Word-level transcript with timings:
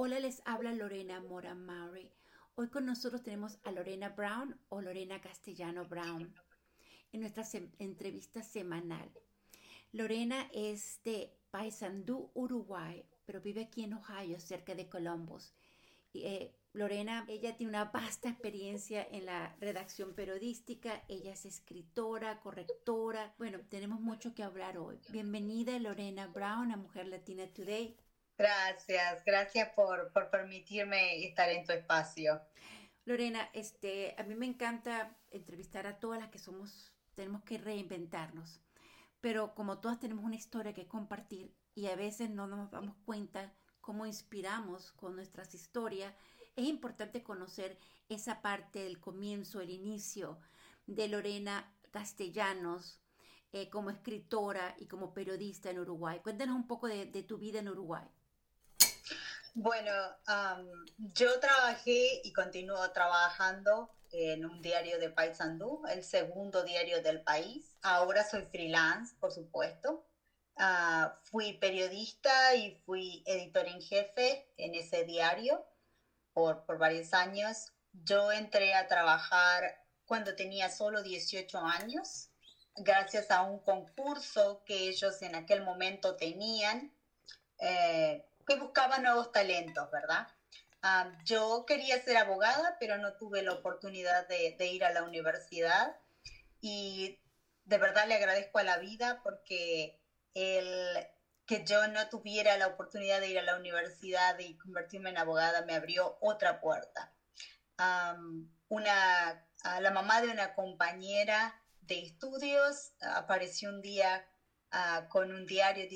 Hola, 0.00 0.20
les 0.20 0.42
habla 0.44 0.72
Lorena 0.72 1.20
Mora 1.20 1.56
Maury. 1.56 2.12
Hoy 2.54 2.68
con 2.68 2.86
nosotros 2.86 3.24
tenemos 3.24 3.58
a 3.64 3.72
Lorena 3.72 4.10
Brown 4.10 4.56
o 4.68 4.80
Lorena 4.80 5.20
Castellano 5.20 5.86
Brown 5.86 6.32
en 7.10 7.20
nuestra 7.20 7.42
entrevista 7.80 8.44
semanal. 8.44 9.10
Lorena 9.90 10.48
es 10.52 11.02
de 11.02 11.34
Paysandú, 11.50 12.30
Uruguay, 12.34 13.04
pero 13.26 13.40
vive 13.40 13.62
aquí 13.62 13.82
en 13.82 13.94
Ohio, 13.94 14.38
cerca 14.38 14.76
de 14.76 14.88
Columbus. 14.88 15.52
Eh, 16.14 16.54
Lorena, 16.74 17.24
ella 17.26 17.56
tiene 17.56 17.70
una 17.70 17.86
vasta 17.86 18.28
experiencia 18.28 19.04
en 19.10 19.26
la 19.26 19.56
redacción 19.58 20.14
periodística, 20.14 21.02
ella 21.08 21.32
es 21.32 21.44
escritora, 21.44 22.38
correctora. 22.38 23.34
Bueno, 23.36 23.58
tenemos 23.68 24.00
mucho 24.00 24.32
que 24.32 24.44
hablar 24.44 24.78
hoy. 24.78 25.00
Bienvenida 25.08 25.76
Lorena 25.80 26.28
Brown 26.28 26.70
a 26.70 26.76
Mujer 26.76 27.08
Latina 27.08 27.48
Today. 27.48 27.96
Gracias, 28.38 29.24
gracias 29.24 29.68
por, 29.74 30.12
permitirme 30.30 31.26
estar 31.26 31.48
en 31.48 31.66
tu 31.66 31.72
espacio. 31.72 32.40
Lorena, 33.04 33.50
este, 33.52 34.14
a 34.16 34.22
mí 34.22 34.36
me 34.36 34.46
encanta 34.46 35.18
entrevistar 35.32 35.88
a 35.88 35.98
todas 35.98 36.20
las 36.20 36.30
que 36.30 36.38
somos, 36.38 36.94
tenemos 37.16 37.42
que 37.42 37.58
reinventarnos, 37.58 38.60
pero 39.20 39.56
como 39.56 39.80
todas 39.80 39.98
tenemos 39.98 40.24
una 40.24 40.36
historia 40.36 40.72
que 40.72 40.86
compartir 40.86 41.52
y 41.74 41.88
a 41.88 41.96
veces 41.96 42.30
no 42.30 42.46
nos 42.46 42.70
damos 42.70 42.94
cuenta 43.04 43.52
cómo 43.80 44.06
inspiramos 44.06 44.92
con 44.92 45.16
nuestras 45.16 45.52
historias, 45.52 46.14
es 46.54 46.64
importante 46.64 47.24
conocer 47.24 47.76
esa 48.08 48.40
parte 48.40 48.84
del 48.84 49.00
comienzo, 49.00 49.60
el 49.60 49.70
inicio 49.70 50.38
de 50.86 51.08
Lorena 51.08 51.74
Castellanos 51.90 53.02
eh, 53.50 53.68
como 53.68 53.90
escritora 53.90 54.76
y 54.78 54.86
como 54.86 55.12
periodista 55.12 55.70
en 55.70 55.80
Uruguay. 55.80 56.20
Cuéntanos 56.22 56.54
un 56.54 56.68
poco 56.68 56.86
de, 56.86 57.06
de 57.06 57.24
tu 57.24 57.38
vida 57.38 57.58
en 57.58 57.68
Uruguay. 57.68 58.08
Bueno, 59.60 59.92
yo 60.96 61.40
trabajé 61.40 62.20
y 62.22 62.32
continúo 62.32 62.92
trabajando 62.92 63.90
en 64.12 64.44
un 64.44 64.62
diario 64.62 65.00
de 65.00 65.10
Paysandú, 65.10 65.82
el 65.90 66.04
segundo 66.04 66.62
diario 66.62 67.02
del 67.02 67.24
país. 67.24 67.76
Ahora 67.82 68.22
soy 68.22 68.42
freelance, 68.42 69.16
por 69.18 69.32
supuesto. 69.32 70.06
Uh, 70.54 71.10
fui 71.24 71.54
periodista 71.54 72.54
y 72.54 72.80
fui 72.86 73.24
editor 73.26 73.66
en 73.66 73.82
jefe 73.82 74.48
en 74.58 74.76
ese 74.76 75.02
diario 75.02 75.66
por, 76.32 76.64
por 76.64 76.78
varios 76.78 77.12
años. 77.12 77.72
Yo 77.92 78.30
entré 78.30 78.74
a 78.74 78.86
trabajar 78.86 79.84
cuando 80.06 80.36
tenía 80.36 80.70
solo 80.70 81.02
18 81.02 81.58
años, 81.58 82.30
gracias 82.76 83.32
a 83.32 83.42
un 83.42 83.58
concurso 83.58 84.62
que 84.64 84.88
ellos 84.88 85.20
en 85.22 85.34
aquel 85.34 85.64
momento 85.64 86.14
tenían. 86.14 86.96
Eh, 87.58 88.27
que 88.48 88.56
buscaba 88.56 88.98
nuevos 88.98 89.30
talentos, 89.30 89.90
¿verdad? 89.90 90.26
Ah, 90.82 91.12
yo 91.24 91.64
quería 91.66 92.02
ser 92.02 92.16
abogada, 92.16 92.76
pero 92.80 92.96
no 92.96 93.12
tuve 93.12 93.42
la 93.42 93.52
oportunidad 93.52 94.26
de, 94.26 94.56
ir 94.66 94.84
a 94.84 94.90
la 94.90 95.02
universidad 95.02 95.94
y 96.60 97.20
de 97.64 97.78
verdad 97.78 98.06
le 98.08 98.14
agradezco 98.14 98.58
a 98.58 98.64
la 98.64 98.78
vida 98.78 99.20
porque 99.22 100.00
el 100.34 101.06
que 101.46 101.64
yo 101.64 101.88
no 101.88 102.08
tuviera 102.08 102.56
la 102.56 102.68
oportunidad 102.68 103.20
de 103.20 103.28
ir 103.28 103.38
a 103.38 103.42
la 103.42 103.56
universidad 103.56 104.38
y 104.38 104.56
convertirme 104.56 105.10
en 105.10 105.18
abogada 105.18 105.62
me 105.62 105.74
abrió 105.74 106.16
otra 106.20 106.60
puerta. 106.60 107.12
una, 108.68 109.42
la 109.80 109.90
mamá 109.90 110.20
de 110.22 110.30
una 110.30 110.54
compañera 110.54 111.54
de 111.80 112.02
estudios 112.02 112.92
apareció 113.00 113.70
un 113.70 113.82
día 113.82 114.26
ah, 114.70 115.06
con 115.08 115.32
un 115.32 115.46
diario 115.46 115.86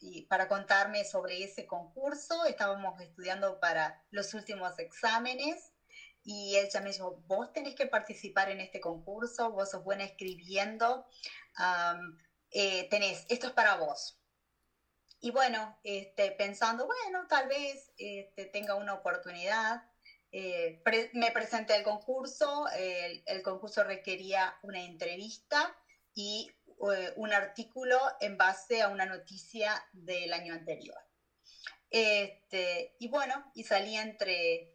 y 0.00 0.22
para 0.26 0.48
contarme 0.48 1.04
sobre 1.04 1.42
ese 1.42 1.66
concurso. 1.66 2.44
Estábamos 2.44 3.00
estudiando 3.00 3.58
para 3.60 4.02
los 4.10 4.34
últimos 4.34 4.78
exámenes 4.78 5.72
y 6.24 6.56
ella 6.56 6.80
me 6.80 6.90
dijo, 6.90 7.22
vos 7.26 7.52
tenés 7.52 7.74
que 7.74 7.86
participar 7.86 8.50
en 8.50 8.60
este 8.60 8.80
concurso, 8.80 9.50
vos 9.50 9.70
sos 9.70 9.82
buena 9.82 10.04
escribiendo, 10.04 11.06
eh, 12.50 12.86
tenés, 12.90 13.24
esto 13.28 13.46
es 13.46 13.52
para 13.52 13.76
vos. 13.76 14.18
Y 15.20 15.30
bueno, 15.30 15.78
este, 15.82 16.30
pensando, 16.32 16.86
bueno, 16.86 17.26
tal 17.28 17.48
vez 17.48 17.92
este, 17.96 18.46
tenga 18.46 18.74
una 18.74 18.94
oportunidad. 18.94 19.82
Eh, 20.30 20.82
me 21.14 21.32
presenté 21.32 21.72
al 21.72 21.82
concurso, 21.82 22.68
el, 22.76 23.22
el 23.26 23.42
concurso 23.42 23.82
requería 23.82 24.58
una 24.62 24.82
entrevista 24.82 25.74
y 26.14 26.50
eh, 26.92 27.12
un 27.16 27.32
artículo 27.32 27.98
en 28.20 28.36
base 28.36 28.82
a 28.82 28.88
una 28.88 29.06
noticia 29.06 29.84
del 29.92 30.32
año 30.32 30.54
anterior. 30.54 30.98
Este, 31.90 32.94
y 32.98 33.08
bueno, 33.08 33.50
y 33.54 33.64
salí 33.64 33.96
entre 33.96 34.74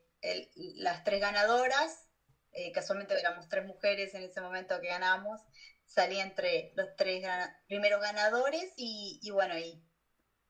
las 0.56 1.04
tres 1.04 1.20
ganadoras, 1.22 2.10
eh, 2.52 2.72
casualmente 2.72 3.20
éramos 3.20 3.50
tres 3.50 3.66
mujeres 3.66 4.14
en 4.14 4.24
ese 4.24 4.42
momento 4.42 4.80
que 4.80 4.88
ganamos, 4.88 5.42
salí 5.86 6.20
entre 6.20 6.72
los 6.76 6.96
tres 6.96 7.26
primeros 7.68 8.02
ganadores 8.02 8.74
y, 8.78 9.30
bueno, 9.32 9.58
y, 9.58 9.84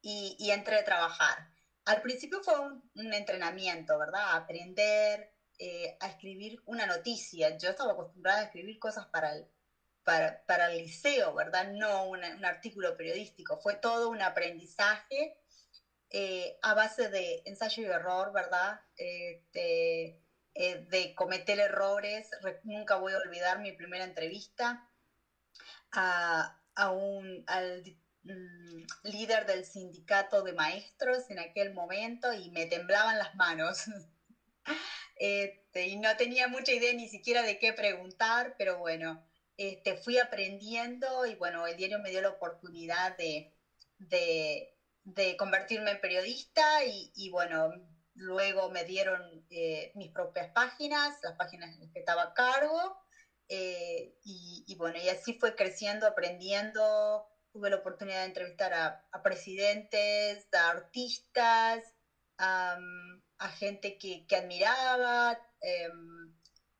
y, 0.02 0.52
entré 0.52 0.78
a 0.78 0.84
trabajar. 0.84 1.50
Al 1.86 2.02
principio 2.02 2.42
fue 2.44 2.56
un, 2.60 3.14
entrenamiento, 3.14 3.98
¿verdad? 4.00 4.36
aprender 4.36 5.34
eh, 5.60 5.98
a 6.00 6.08
escribir 6.08 6.62
una 6.66 6.86
noticia. 6.86 7.58
Yo 7.58 7.70
estaba 7.70 7.94
acostumbrada 7.94 8.42
a 8.42 8.44
escribir 8.46 8.80
cosas 8.80 9.08
para 9.08 9.34
el, 9.34 9.48
para, 10.04 10.44
para 10.46 10.72
el 10.72 10.78
liceo, 10.78 11.34
¿verdad? 11.34 11.68
No 11.72 12.06
un 12.06 12.24
artículo 12.46 12.96
periodístico, 12.96 13.58
fue 13.58 13.76
todo 13.76 14.10
un 14.10 14.22
aprendizaje 14.22 15.38
eh, 16.16 16.60
a 16.62 16.76
base 16.76 17.10
de 17.10 17.42
ensayo 17.46 17.82
y 17.82 17.88
error, 17.88 18.32
¿verdad? 18.32 18.80
Este, 18.98 20.22
eh, 20.54 20.86
de 20.88 21.16
cometer 21.16 21.60
errores. 21.60 22.30
Nunca 22.62 22.98
voy 22.98 23.14
a 23.14 23.18
olvidar 23.18 23.60
mi 23.60 23.72
primera 23.72 24.04
entrevista 24.04 24.88
a, 25.92 26.62
a 26.76 26.92
un, 26.92 27.44
al 27.48 27.84
mm, 28.22 28.84
líder 29.06 29.48
del 29.48 29.66
sindicato 29.66 30.44
de 30.44 30.54
maestros 30.54 31.32
en 31.32 31.40
aquel 31.40 31.74
momento 31.74 32.32
y 32.32 32.52
me 32.52 32.68
temblaban 32.68 33.18
las 33.18 33.34
manos. 33.36 33.86
Este, 35.16 35.88
y 35.88 35.98
no 35.98 36.18
tenía 36.18 36.48
mucha 36.48 36.72
idea 36.72 36.92
ni 36.94 37.08
siquiera 37.08 37.44
de 37.44 37.60
qué 37.60 37.72
preguntar, 37.72 38.56
pero 38.58 38.80
bueno, 38.80 39.24
este, 39.58 39.96
fui 39.98 40.18
aprendiendo 40.18 41.26
y 41.26 41.36
bueno, 41.36 41.68
el 41.68 41.78
diario 41.78 42.00
me 42.00 42.10
dio 42.10 42.22
la 42.22 42.30
oportunidad 42.30 43.16
de, 43.18 43.54
de, 43.98 45.38
convertirme 45.38 45.92
en 45.92 46.02
periodista 46.02 46.84
y, 46.86 47.30
bueno, 47.30 47.70
luego 48.16 48.70
me 48.70 48.84
dieron 48.84 49.46
eh, 49.50 49.92
mis 49.96 50.12
propias 50.12 50.52
páginas, 50.54 51.18
las 51.22 51.36
páginas 51.36 51.74
en 51.74 51.82
las 51.82 51.92
que 51.92 52.00
estaba 52.00 52.24
a 52.24 52.34
cargo 52.34 52.98
eh, 53.50 54.16
y, 54.24 54.76
bueno, 54.78 55.00
y 55.00 55.10
así 55.10 55.34
fue 55.34 55.56
creciendo, 55.56 56.08
aprendiendo, 56.08 57.28
tuve 57.52 57.70
la 57.70 57.78
oportunidad 57.78 58.22
de 58.22 58.26
entrevistar 58.26 58.74
a, 58.74 59.04
presidentes, 59.22 60.48
a 60.54 60.70
artistas, 60.70 61.84
a 62.38 63.50
gente 63.58 63.98
que, 63.98 64.26
que 64.28 64.36
admiraba. 64.36 65.40
Em, 65.62 66.34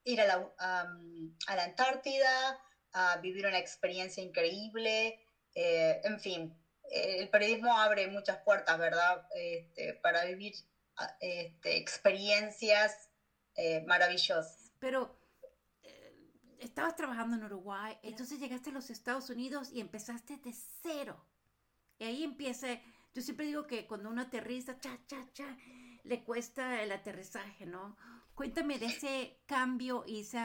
ir 0.04 0.22
a 0.22 0.26
la, 0.26 0.54
a 0.58 1.56
la 1.56 1.64
Antártida, 1.64 2.60
a 2.94 3.18
vivir 3.18 3.46
una 3.46 3.58
experiencia 3.58 4.24
increíble, 4.24 5.20
eh, 5.56 6.02
en 6.04 6.20
fin, 6.20 6.58
el 6.90 7.30
periodismo 7.30 7.78
abre 7.78 8.08
muchas 8.08 8.38
puertas, 8.44 8.78
¿verdad? 8.78 9.28
Este, 9.36 9.94
para 9.96 10.26
vivir 10.26 10.54
este, 11.20 11.78
experiencias 11.78 13.10
eh, 13.56 13.84
maravillosas. 13.88 14.72
Pero 14.80 15.18
eh, 15.84 16.16
estabas 16.60 16.96
trabajando 16.96 17.36
en 17.36 17.44
Uruguay, 17.44 17.98
entonces 18.04 18.40
llegaste 18.40 18.70
a 18.70 18.74
los 18.74 18.90
Estados 18.90 19.30
Unidos 19.30 19.72
y 19.72 19.80
empezaste 19.80 20.38
de 20.38 20.54
cero. 20.82 21.26
Y 21.98 22.06
ahí 22.06 22.24
empieza, 22.24 22.68
yo 23.14 23.22
siempre 23.22 23.46
digo 23.46 23.68
que 23.68 23.88
cuando 23.88 24.10
uno 24.10 24.22
aterriza, 24.22 24.80
cha, 24.80 25.00
cha, 25.08 25.26
cha, 25.34 25.58
le 26.04 26.24
cuesta 26.24 26.82
el 26.82 26.92
aterrizaje, 26.92 27.66
¿no? 27.66 27.96
Cuéntame 28.36 28.80
de 28.80 28.88
ese 28.88 29.40
cambio 29.46 30.04
y 30.08 30.22
ese 30.22 30.40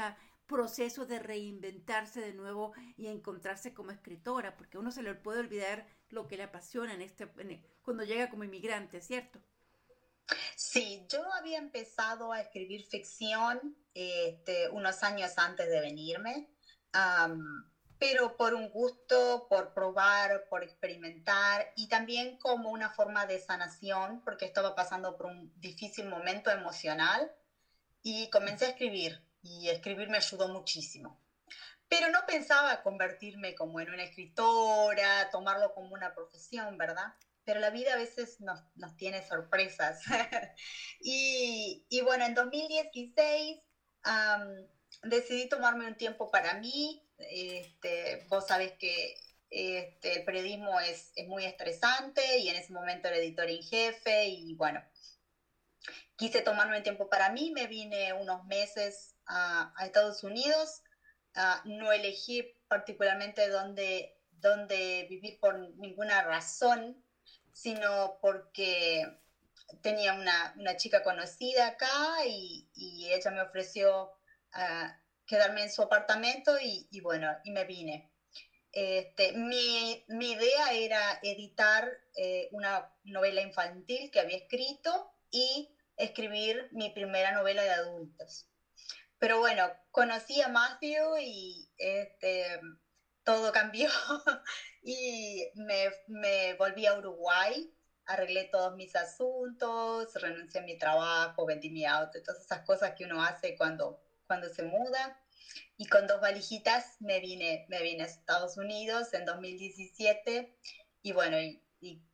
proceso 0.46 1.06
de 1.06 1.18
reinventarse 1.18 2.20
de 2.20 2.32
nuevo 2.32 2.72
y 2.96 3.06
encontrarse 3.06 3.74
como 3.74 3.90
escritora, 3.90 4.56
porque 4.56 4.78
uno 4.78 4.90
se 4.90 5.02
le 5.02 5.14
puede 5.14 5.40
olvidar 5.40 5.86
lo 6.08 6.26
que 6.26 6.36
le 6.36 6.44
apasiona 6.44 6.94
en 6.94 7.02
este, 7.02 7.30
cuando 7.82 8.04
llega 8.04 8.30
como 8.30 8.44
inmigrante, 8.44 9.00
¿cierto? 9.00 9.40
Sí, 10.56 11.06
yo 11.08 11.22
había 11.34 11.58
empezado 11.58 12.32
a 12.32 12.40
escribir 12.40 12.84
ficción 12.86 13.76
este, 13.94 14.68
unos 14.70 15.02
años 15.02 15.32
antes 15.36 15.68
de 15.68 15.80
venirme, 15.80 16.50
pero 17.98 18.36
por 18.36 18.54
un 18.54 18.70
gusto, 18.70 19.46
por 19.48 19.74
probar, 19.74 20.46
por 20.48 20.62
experimentar 20.62 21.72
y 21.76 21.88
también 21.88 22.38
como 22.38 22.70
una 22.70 22.90
forma 22.90 23.26
de 23.26 23.38
sanación, 23.38 24.22
porque 24.24 24.46
estaba 24.46 24.74
pasando 24.74 25.16
por 25.16 25.26
un 25.26 25.52
difícil 25.60 26.08
momento 26.08 26.50
emocional 26.50 27.30
y 28.02 28.30
comencé 28.30 28.66
a 28.66 28.70
escribir 28.70 29.22
y 29.42 29.68
escribir 29.68 30.08
me 30.08 30.18
ayudó 30.18 30.48
muchísimo. 30.48 31.20
Pero 31.88 32.10
no 32.10 32.26
pensaba 32.26 32.82
convertirme 32.82 33.54
como 33.54 33.80
en 33.80 33.90
una 33.90 34.04
escritora, 34.04 35.30
tomarlo 35.30 35.72
como 35.74 35.94
una 35.94 36.14
profesión, 36.14 36.76
¿verdad? 36.76 37.14
pero 37.48 37.60
la 37.60 37.70
vida 37.70 37.94
a 37.94 37.96
veces 37.96 38.42
nos, 38.42 38.60
nos 38.74 38.94
tiene 38.98 39.26
sorpresas. 39.26 40.02
y, 41.00 41.82
y, 41.88 42.02
bueno, 42.02 42.26
en 42.26 42.34
2016 42.34 43.58
decidí 45.04 45.48
tomarme 45.48 45.86
un 45.86 45.96
tiempo 45.96 46.30
para 46.30 46.52
mí. 46.52 47.02
Este, 47.16 48.22
vos 48.28 48.46
sabés 48.48 48.72
que 48.72 49.14
este, 49.48 50.18
el 50.18 50.24
periodismo 50.26 50.78
es, 50.78 51.10
es, 51.16 51.26
muy 51.26 51.46
estresante 51.46 52.36
y 52.36 52.50
en 52.50 52.56
ese 52.56 52.70
momento 52.70 53.08
era 53.08 53.16
editor 53.16 53.48
en 53.48 53.62
jefe 53.62 54.26
y 54.26 54.52
bueno, 54.52 54.84
quise 56.18 56.42
tomarme 56.42 56.82
tiempo 56.82 57.08
para 57.08 57.30
mí, 57.30 57.52
me 57.52 57.68
vine 57.68 58.12
unos 58.12 58.44
meses 58.44 59.14
a, 59.26 59.72
a 59.76 59.86
Estados 59.86 60.24
Unidos, 60.24 60.82
uh, 61.36 61.66
no 61.68 61.92
elegí 61.92 62.42
particularmente 62.66 63.48
dónde, 63.48 64.18
dónde 64.32 65.06
vivir 65.08 65.38
por 65.38 65.58
ninguna 65.78 66.22
razón, 66.22 67.02
sino 67.52 68.18
porque 68.20 69.06
tenía 69.80 70.14
una, 70.14 70.54
una 70.58 70.76
chica 70.76 71.04
conocida 71.04 71.68
acá 71.68 72.26
y, 72.26 72.68
y 72.74 73.12
ella 73.12 73.30
me 73.30 73.42
ofreció 73.42 74.10
uh, 74.54 74.88
quedarme 75.24 75.62
en 75.62 75.70
su 75.70 75.82
apartamento 75.82 76.58
y, 76.60 76.88
y 76.90 77.00
bueno, 77.00 77.30
y 77.44 77.52
me 77.52 77.64
vine. 77.64 78.10
Este, 78.72 79.32
mi, 79.32 80.04
mi, 80.08 80.32
idea 80.32 80.72
era 80.72 81.20
editar 81.22 81.88
eh, 82.16 82.48
una 82.52 82.92
novela 83.04 83.40
infantil 83.40 84.10
que 84.10 84.20
había 84.20 84.36
escrito 84.36 85.10
y 85.30 85.70
escribir 85.98 86.68
mi 86.72 86.90
primera 86.90 87.32
novela 87.32 87.62
de 87.62 87.70
adultos. 87.70 88.48
Pero 89.18 89.38
bueno, 89.38 89.70
conocí 89.90 90.40
a 90.40 90.48
Matthew 90.48 91.18
y 91.20 91.68
este, 91.76 92.60
todo 93.24 93.52
cambió 93.52 93.88
y 94.82 95.50
me, 95.54 95.90
me 96.06 96.54
volví 96.54 96.86
a 96.86 96.96
Uruguay, 96.96 97.70
arreglé 98.06 98.44
todos 98.44 98.74
mis 98.76 98.94
asuntos, 98.96 100.14
renuncié 100.14 100.60
a 100.60 100.64
mi 100.64 100.78
trabajo, 100.78 101.44
vendí 101.44 101.68
mi 101.68 101.84
auto, 101.84 102.22
todas 102.22 102.42
esas 102.42 102.62
cosas 102.64 102.94
que 102.96 103.04
uno 103.04 103.22
hace 103.22 103.56
cuando, 103.56 104.00
cuando 104.26 104.48
se 104.48 104.62
muda 104.62 105.20
y 105.76 105.86
con 105.86 106.06
dos 106.06 106.20
valijitas 106.20 106.96
me 107.00 107.20
vine, 107.20 107.66
me 107.68 107.82
vine 107.82 108.02
a 108.02 108.06
Estados 108.06 108.56
Unidos 108.56 109.12
en 109.14 109.24
2017 109.24 110.56
y 111.02 111.12
bueno, 111.12 111.40
y, 111.40 111.62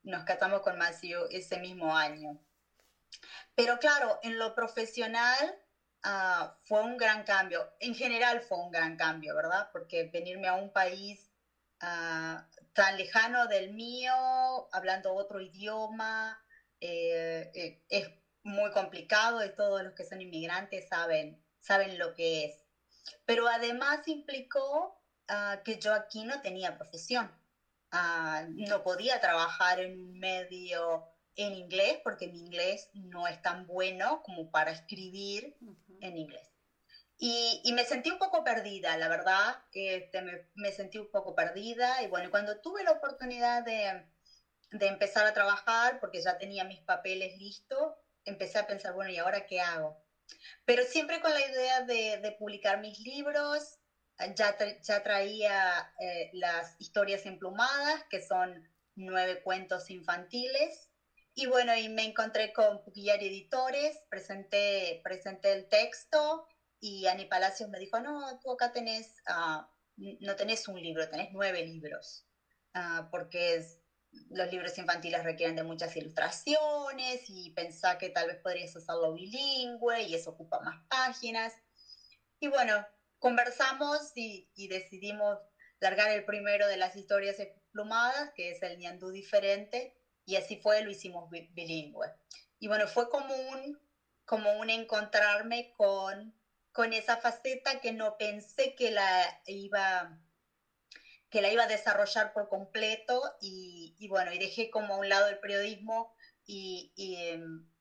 nos 0.03 0.25
casamos 0.25 0.61
con 0.61 0.77
Matthew 0.77 1.27
ese 1.31 1.59
mismo 1.59 1.97
año. 1.97 2.39
Pero 3.55 3.79
claro, 3.79 4.19
en 4.23 4.39
lo 4.39 4.55
profesional 4.55 5.57
uh, 6.05 6.49
fue 6.65 6.83
un 6.83 6.97
gran 6.97 7.25
cambio. 7.25 7.75
En 7.81 7.95
general 7.95 8.43
fue 8.43 8.59
un 8.59 8.71
gran 8.71 8.97
cambio, 8.97 9.35
¿verdad? 9.35 9.69
Porque 9.73 10.11
venirme 10.13 10.49
a 10.49 10.55
un 10.55 10.73
país 10.73 11.31
uh, 11.83 12.41
tan 12.73 12.97
lejano 12.97 13.47
del 13.47 13.73
mío, 13.73 14.13
hablando 14.73 15.15
otro 15.15 15.41
idioma, 15.41 16.41
eh, 16.81 17.51
eh, 17.55 17.85
es 17.89 18.11
muy 18.43 18.71
complicado 18.73 19.45
y 19.45 19.55
todos 19.55 19.83
los 19.83 19.95
que 19.95 20.05
son 20.05 20.21
inmigrantes 20.21 20.89
saben, 20.89 21.43
saben 21.61 21.99
lo 21.99 22.15
que 22.15 22.47
es. 22.47 22.65
Pero 23.25 23.49
además 23.49 24.07
implicó 24.07 25.01
uh, 25.31 25.63
que 25.63 25.79
yo 25.79 25.95
aquí 25.95 26.25
no 26.25 26.41
tenía 26.43 26.77
profesión. 26.77 27.33
No 28.49 28.83
podía 28.83 29.21
trabajar 29.21 29.79
en 29.79 30.01
un 30.01 30.19
medio 30.19 31.14
en 31.37 31.55
inglés 31.55 32.01
porque 32.05 32.29
mi 32.29 32.41
inglés 32.41 32.91
no 32.95 33.27
es 33.27 33.41
tan 33.43 33.67
bueno 33.67 34.23
como 34.23 34.51
para 34.51 34.71
escribir 34.71 35.57
uh 35.61 35.73
-huh. 35.73 35.99
en 36.01 36.17
inglés. 36.17 36.49
Y, 37.17 37.61
y, 37.65 37.73
me 37.73 37.85
sentí 37.85 38.11
un 38.11 38.19
poco 38.19 38.43
perdida, 38.43 38.97
la 38.97 39.09
verdad, 39.09 39.57
este, 39.73 40.21
me, 40.23 40.49
me, 40.55 40.73
sentí 40.73 40.99
un 40.99 41.11
poco 41.11 41.35
perdida 41.35 42.03
y 42.03 42.09
bueno, 42.09 42.31
cuando 42.31 42.61
tuve 42.61 42.83
la 42.83 42.91
oportunidad 42.91 43.63
de, 43.63 44.05
de 44.73 44.87
empezar 44.89 45.25
a 45.25 45.33
trabajar, 45.33 46.01
porque 46.01 46.21
ya 46.21 46.39
tenía 46.39 46.65
mis 46.65 46.81
papeles 46.81 47.39
listos, 47.39 47.95
empecé 48.25 48.59
a 48.59 48.67
pensar, 48.67 48.95
bueno, 48.95 49.13
¿y 49.13 49.19
ahora 49.19 49.47
qué 49.47 49.61
hago? 49.61 49.97
Pero 50.65 50.83
siempre 50.85 51.21
con 51.21 51.33
la 51.33 51.41
idea 51.41 51.83
de, 51.83 52.19
de 52.19 52.33
publicar 52.33 52.81
mis 52.81 52.99
libros, 52.99 53.79
ya, 54.35 54.57
tra 54.57 54.81
ya 54.81 55.03
traía 55.03 55.93
eh, 56.01 56.31
las 56.35 56.77
historias 56.81 57.27
emplumadas, 57.27 58.05
que 58.11 58.23
son 58.23 58.69
nueve 58.97 59.43
cuentos 59.43 59.91
infantiles. 59.91 60.91
Y 61.37 61.47
bueno, 61.47 61.77
y 61.77 61.89
me 61.89 62.05
encontré 62.05 62.53
con 62.53 62.85
Puquillari 62.85 63.27
Editores, 63.27 63.99
presenté, 64.09 65.01
presenté 65.03 65.53
el 65.53 65.69
texto 65.69 66.47
y 66.79 67.07
Ani 67.07 67.25
Palacios 67.25 67.69
me 67.69 67.81
dijo, 67.81 67.99
no, 67.99 68.39
tú 68.41 68.53
acá 68.53 68.71
tenés, 68.71 69.17
uh, 69.29 69.63
no 69.97 70.37
tenés 70.37 70.69
un 70.69 70.81
libro, 70.81 71.09
tenés 71.09 71.31
nueve 71.33 71.65
libros, 71.65 72.25
uh, 72.77 73.11
porque 73.11 73.57
es, 73.57 73.81
los 74.31 74.49
libros 74.53 74.79
infantiles 74.79 75.25
requieren 75.25 75.57
de 75.57 75.65
muchas 75.65 75.97
ilustraciones 75.97 77.25
y 77.27 77.51
pensá 77.51 77.99
que 77.99 78.11
tal 78.11 78.29
vez 78.29 78.39
podrías 78.41 78.77
hacerlo 78.77 79.13
bilingüe 79.13 80.03
y 80.03 80.15
eso 80.15 80.31
ocupa 80.31 80.61
más 80.61 80.87
páginas. 80.89 81.53
Y 82.39 82.47
bueno, 82.47 82.87
conversamos 83.19 84.13
y, 84.15 84.49
y 84.55 84.69
decidimos 84.69 85.39
largar 85.81 86.11
el 86.11 86.25
primero 86.25 86.69
de 86.69 86.77
las 86.77 86.95
historias 86.95 87.39
desplumadas, 87.39 88.31
que 88.37 88.53
es 88.53 88.63
el 88.63 88.79
ñandú 88.79 89.11
diferente, 89.11 89.97
y 90.25 90.37
así 90.37 90.57
fue, 90.57 90.83
lo 90.83 90.91
hicimos 90.91 91.29
bilingüe. 91.31 92.13
Y 92.59 92.69
bueno, 92.69 92.87
fue 92.87 93.09
como 93.09 93.35
un, 93.35 93.79
como 94.25 94.53
un 94.59 94.71
encontrarme 94.71 95.73
con, 95.77 96.35
con 96.73 96.93
esa 96.93 97.17
faceta 97.17 97.81
que 97.81 97.93
no 97.93 98.17
pensé 98.17 98.75
que 98.75 98.91
la 98.91 99.41
iba 99.47 100.21
que 101.31 101.43
la 101.43 101.51
iba 101.51 101.65
a 101.65 101.67
desarrollar 101.67 102.33
por 102.33 102.49
completo 102.49 103.21
y, 103.41 103.97
y 103.99 104.07
bueno, 104.07 104.33
y 104.33 104.39
dejé 104.39 104.71
como 104.71 104.95
a 104.95 104.99
un 104.99 105.09
lado 105.09 105.27
el 105.29 105.41
periodismo 105.41 106.15
y, 106.47 106.93
y 106.95 107.17
eh, 107.17 107.41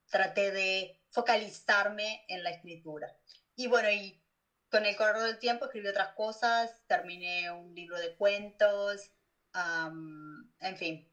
traté 0.10 0.52
de 0.52 1.00
focalizarme 1.12 2.26
en 2.28 2.42
la 2.42 2.50
escritura. 2.50 3.16
Y 3.56 3.68
bueno, 3.68 3.92
y 3.92 4.24
con 4.72 4.88
el 4.88 4.96
correr 4.96 5.22
del 5.22 5.38
tiempo 5.38 5.66
escribí 5.66 5.88
otras 5.88 6.16
cosas, 6.16 6.82
terminé 6.88 7.52
un 7.52 7.76
libro 7.76 8.00
de 8.00 8.16
cuentos, 8.16 9.12
um, 9.54 10.50
en 10.60 10.76
fin, 10.76 11.13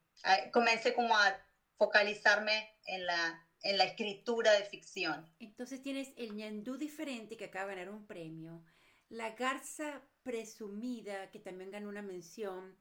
comencé 0.52 0.94
como 0.94 1.16
a 1.16 1.36
focalizarme 1.76 2.76
en 2.86 3.06
la, 3.06 3.46
en 3.62 3.78
la 3.78 3.84
escritura 3.84 4.52
de 4.52 4.64
ficción. 4.64 5.26
Entonces 5.38 5.82
tienes 5.82 6.12
el 6.16 6.34
ñandú 6.34 6.76
diferente 6.76 7.36
que 7.36 7.46
acaba 7.46 7.70
de 7.70 7.76
ganar 7.76 7.94
un 7.94 8.06
premio, 8.06 8.62
la 9.08 9.30
garza 9.30 10.02
presumida 10.22 11.30
que 11.30 11.40
también 11.40 11.70
ganó 11.70 11.88
una 11.88 12.02
mención 12.02 12.76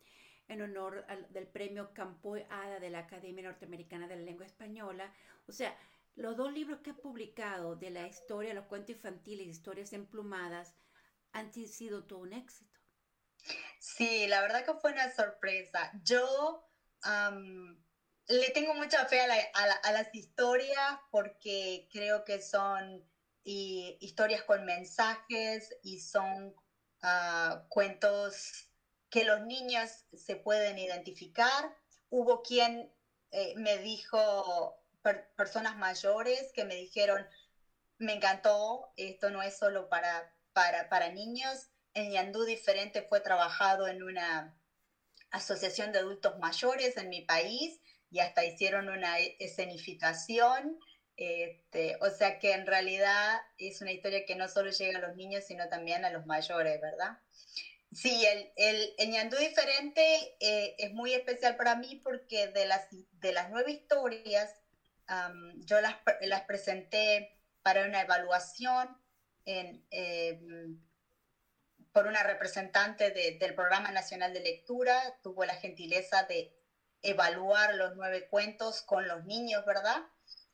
en 0.48 0.62
honor 0.62 1.06
al, 1.08 1.32
del 1.32 1.48
premio 1.48 1.94
Campo 1.94 2.36
Hada 2.50 2.80
de 2.80 2.90
la 2.90 3.00
Academia 3.00 3.44
Norteamericana 3.44 4.08
de 4.08 4.18
la 4.18 4.24
Lengua 4.24 4.46
Española. 4.46 5.14
O 5.48 5.52
sea, 5.52 5.78
los 6.16 6.36
dos 6.36 6.52
libros 6.52 6.80
que 6.82 6.90
has 6.90 7.00
publicado 7.00 7.76
de 7.76 7.92
la 7.92 8.08
historia, 8.08 8.54
los 8.54 8.66
cuentos 8.66 8.96
infantiles, 8.96 9.48
historias 9.48 9.94
emplumadas, 9.94 10.76
han 11.32 11.54
sido 11.54 12.06
todo 12.06 12.20
un 12.20 12.34
éxito. 12.34 12.78
Sí, 13.80 14.28
la 14.28 14.42
verdad 14.42 14.66
que 14.66 14.74
fue 14.74 14.92
una 14.92 15.12
sorpresa. 15.12 15.92
Yo 16.04 16.69
um, 17.06 17.78
le 18.28 18.50
tengo 18.52 18.74
mucha 18.76 19.06
fe 19.06 19.22
a, 19.22 19.28
la, 19.28 19.36
a, 19.54 19.68
la, 19.68 19.74
a, 19.74 19.92
las 19.92 20.14
historias 20.14 21.00
porque 21.12 21.88
creo 21.92 22.24
que 22.24 22.42
son 22.42 23.04
y, 23.44 23.98
historias 24.02 24.44
con 24.44 24.66
mensajes 24.66 25.76
y 25.82 26.00
son 26.00 26.56
uh, 27.04 27.68
cuentos 27.70 28.70
que 29.10 29.24
los 29.24 29.42
niños 29.42 29.90
se 30.14 30.36
pueden 30.36 30.78
identificar. 30.78 31.76
Hubo 32.10 32.44
quien 32.44 32.94
eh, 33.32 33.54
me 33.58 33.78
dijo, 33.80 34.80
per, 35.02 35.32
personas 35.36 35.76
mayores 35.78 36.52
que 36.54 36.66
me 36.66 36.76
dijeron, 36.76 37.28
me 37.98 38.14
encantó, 38.14 38.94
esto 38.96 39.30
no 39.30 39.42
es 39.42 39.58
solo 39.58 39.90
para, 39.90 40.32
para, 40.54 40.90
para 40.90 41.10
niños. 41.10 41.70
El 41.94 42.12
Yandú 42.12 42.44
diferente 42.46 43.02
fue 43.02 43.20
trabajado 43.20 43.88
en 43.88 44.04
una 44.04 44.59
asociación 45.32 45.92
de 45.92 46.00
adultos 46.00 46.38
mayores 46.40 46.98
en 46.98 47.10
mi 47.10 47.22
país 47.22 47.80
y 48.12 48.20
hasta 48.20 48.46
hicieron 48.46 48.90
una 48.90 49.20
escenificación. 49.20 50.80
Este, 51.16 51.98
o 52.00 52.10
sea 52.10 52.40
que 52.40 52.54
en 52.54 52.66
realidad 52.66 53.42
es 53.58 53.82
una 53.82 53.92
historia 53.92 54.26
que 54.26 54.36
no 54.36 54.48
solo 54.48 54.72
llega 54.72 55.00
a 55.00 55.02
los 55.02 55.18
niños, 55.18 55.44
sino 55.46 55.68
también 55.68 56.06
a 56.06 56.10
los 56.12 56.26
mayores, 56.26 56.80
¿verdad? 56.80 57.18
Sí, 57.92 58.24
el, 58.26 58.52
el, 58.56 58.94
el 58.98 59.10
ñandú 59.10 59.36
diferente 59.38 60.36
eh, 60.40 60.76
es 60.78 60.92
muy 60.94 61.14
especial 61.14 61.58
para 61.58 61.76
mí 61.76 62.00
porque 62.04 62.48
de 62.48 62.66
las, 62.66 62.88
de 62.92 63.34
las 63.34 63.50
nueve 63.50 63.72
historias 63.72 64.50
um, 65.10 65.60
yo 65.66 65.82
las, 65.82 65.96
las 66.22 66.44
presenté 66.44 67.36
para 67.64 67.86
una 67.86 68.02
evaluación 68.02 68.96
en, 69.46 69.86
eh, 69.92 70.40
por 72.00 72.08
una 72.08 72.24
representante 72.24 73.12
de, 73.12 73.38
del 73.42 73.56
Programa 73.56 73.92
Nacional 73.92 74.32
de 74.32 74.40
Lectura, 74.40 75.20
tuvo 75.22 75.44
la 75.44 75.56
gentileza 75.56 76.24
de 76.24 76.58
evaluar 77.02 77.76
los 77.76 77.94
nueve 77.98 78.30
cuentos 78.30 78.82
con 78.84 79.06
los 79.06 79.26
niños, 79.26 79.66
¿verdad? 79.66 79.98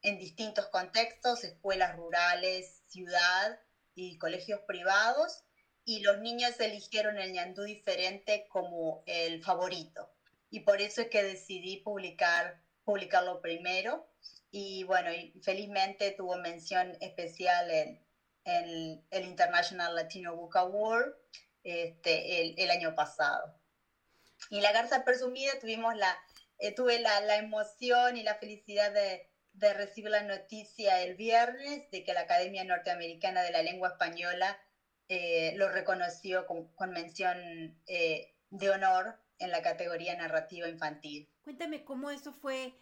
En 0.01 0.17
distintos 0.17 0.65
contextos, 0.69 1.43
escuelas 1.43 1.95
rurales, 1.97 2.81
ciudad 2.87 3.59
y 3.93 4.17
colegios 4.17 4.61
privados, 4.61 5.43
y 5.83 5.99
los 5.99 6.17
niños 6.17 6.59
eligieron 6.59 7.19
el 7.19 7.33
ñandú 7.33 7.61
diferente 7.61 8.47
como 8.49 9.03
el 9.05 9.43
favorito. 9.43 10.11
Y 10.49 10.61
por 10.61 10.81
eso 10.81 11.01
es 11.01 11.09
que 11.09 11.21
decidí 11.21 11.77
publicar 11.77 12.59
publicarlo 12.83 13.39
primero. 13.39 14.09
Y 14.49 14.83
bueno, 14.85 15.11
felizmente 15.43 16.09
tuvo 16.09 16.37
mención 16.37 16.97
especial 17.01 17.69
en, 17.69 18.04
el 18.45 19.03
International 19.11 19.95
Latino 19.95 20.35
Book 20.35 20.55
Award 20.57 21.13
este, 21.65 22.61
el, 22.63 22.69
año 22.69 22.93
pasado. 22.93 23.59
Y 24.51 24.61
La 24.61 24.71
Garza 24.71 25.03
Presumida 25.03 25.59
tuvimos 25.59 25.95
la, 25.95 26.15
eh, 26.59 26.75
tuve 26.75 26.99
la, 26.99 27.21
la, 27.21 27.37
emoción 27.37 28.17
y 28.17 28.23
la 28.23 28.35
felicidad 28.35 28.93
de, 28.93 29.27
de, 29.53 29.73
recibir 29.73 30.11
la 30.11 30.21
noticia 30.21 31.01
el 31.01 31.15
viernes 31.15 31.89
de 31.89 32.03
que 32.03 32.13
la 32.13 32.21
Academia 32.21 32.63
Norteamericana 32.63 33.41
de 33.41 33.51
la 33.51 33.63
Lengua 33.63 33.89
Española 33.89 34.59
eh, 35.09 35.53
lo 35.55 35.69
reconoció 35.69 36.45
con, 36.45 36.71
con 36.75 36.91
mención 36.91 37.81
eh, 37.87 38.35
de 38.51 38.69
honor 38.69 39.17
en 39.39 39.49
la 39.49 39.63
categoría 39.63 40.15
narrativa 40.15 40.69
infantil. 40.69 41.27
Cuéntame 41.43 41.83
cómo 41.83 42.11
eso 42.11 42.31
fue, 42.31 42.75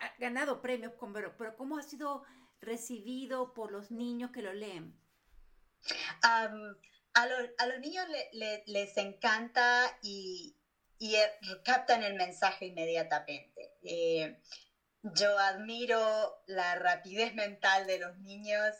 ha 0.00 0.12
ganado 0.18 0.60
premios, 0.60 0.92
pero, 1.14 1.36
pero 1.36 1.56
cómo 1.56 1.78
ha 1.78 1.82
sido 1.84 2.24
recibido 2.62 3.52
por 3.52 3.70
los 3.70 3.90
niños 3.90 4.30
que 4.30 4.42
lo 4.42 4.52
leen. 4.54 4.98
a, 6.22 6.48
los 7.66 7.80
niños 7.80 8.06
les 8.66 8.96
encanta 8.96 9.98
y, 10.02 10.56
eh, 11.00 11.30
captan 11.64 12.02
el 12.02 12.14
mensaje 12.14 12.66
inmediatamente. 12.66 13.74
Eh, 13.82 14.40
yo 15.02 15.36
admiro 15.38 16.42
la 16.46 16.76
rapidez 16.76 17.34
mental 17.34 17.86
de 17.86 17.98
los 17.98 18.16
niños 18.18 18.74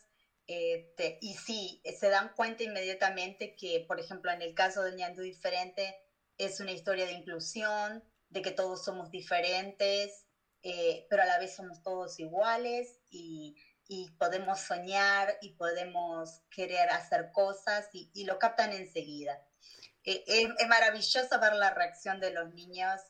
este, 0.46 1.18
y 1.20 1.34
sí, 1.34 1.82
se 1.98 2.08
dan 2.08 2.32
cuenta 2.34 2.62
inmediatamente 2.62 3.56
que, 3.56 3.84
por 3.86 4.00
ejemplo, 4.00 4.30
en 4.30 4.42
el 4.42 4.54
caso 4.54 4.82
de 4.82 4.94
Ñandú 4.94 5.22
Diferente, 5.22 5.96
es 6.38 6.60
una 6.60 6.72
historia 6.72 7.06
de 7.06 7.12
inclusión, 7.12 8.04
de 8.28 8.42
que 8.42 8.50
todos 8.50 8.84
somos 8.84 9.10
diferentes, 9.10 10.26
eh, 10.62 11.06
pero 11.10 11.22
a 11.22 11.26
la 11.26 11.38
vez 11.38 11.54
somos 11.54 11.82
todos 11.82 12.18
iguales 12.18 13.00
y, 13.10 13.56
podemos 14.18 14.60
soñar 14.60 15.36
y 15.40 15.50
podemos 15.50 16.40
querer 16.50 16.90
hacer 16.90 17.30
cosas 17.32 17.88
y, 17.92 18.24
lo 18.24 18.38
captan 18.38 18.72
enseguida. 18.72 19.40
Eh, 20.04 20.22
es, 20.26 20.66
maravilloso 20.66 21.38
ver 21.38 21.54
la 21.54 21.70
reacción 21.70 22.20
de 22.20 22.30
los 22.30 22.52
niños 22.52 23.00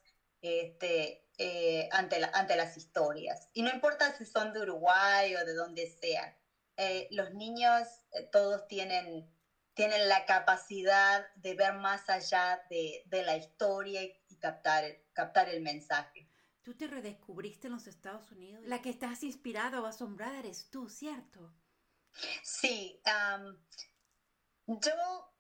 este, 0.41 1.25
eh, 1.39 1.89
ante, 1.93 2.21
ante 2.33 2.57
las 2.57 2.77
historias. 2.77 3.49
Y 3.53 3.63
no 3.63 3.71
importa 3.71 4.17
si 4.17 4.27
son 4.27 4.53
de 4.53 4.61
Uruguay 4.61 5.35
o 5.37 5.45
de 5.45 5.55
donde 5.55 5.87
sean, 5.87 6.35
los 7.11 7.31
niños 7.33 7.87
todos 8.33 8.67
tienen 8.67 9.31
tienen 9.75 10.09
la 10.09 10.25
capacidad 10.27 11.27
de 11.35 11.55
ver 11.55 11.75
más 11.75 12.09
allá 12.09 12.63
de, 12.69 13.03
la 13.11 13.37
historia 13.37 14.03
y 14.03 14.39
captar, 14.39 14.85
captar 15.13 15.49
el 15.49 15.63
mensaje. 15.63 16.29
Tú 16.63 16.75
te 16.75 16.87
redescubriste 16.87 17.67
en 17.67 17.73
los 17.73 17.87
Estados 17.87 18.31
Unidos. 18.31 18.63
La 18.67 18.81
que 18.81 18.91
estás 18.91 19.23
inspirada 19.25 19.81
o 19.81 19.87
asombrada 19.87 20.39
eres 20.39 20.71
tú, 20.71 20.89
¿cierto? 20.89 21.53
Sí. 22.43 23.01
yo 24.67 25.33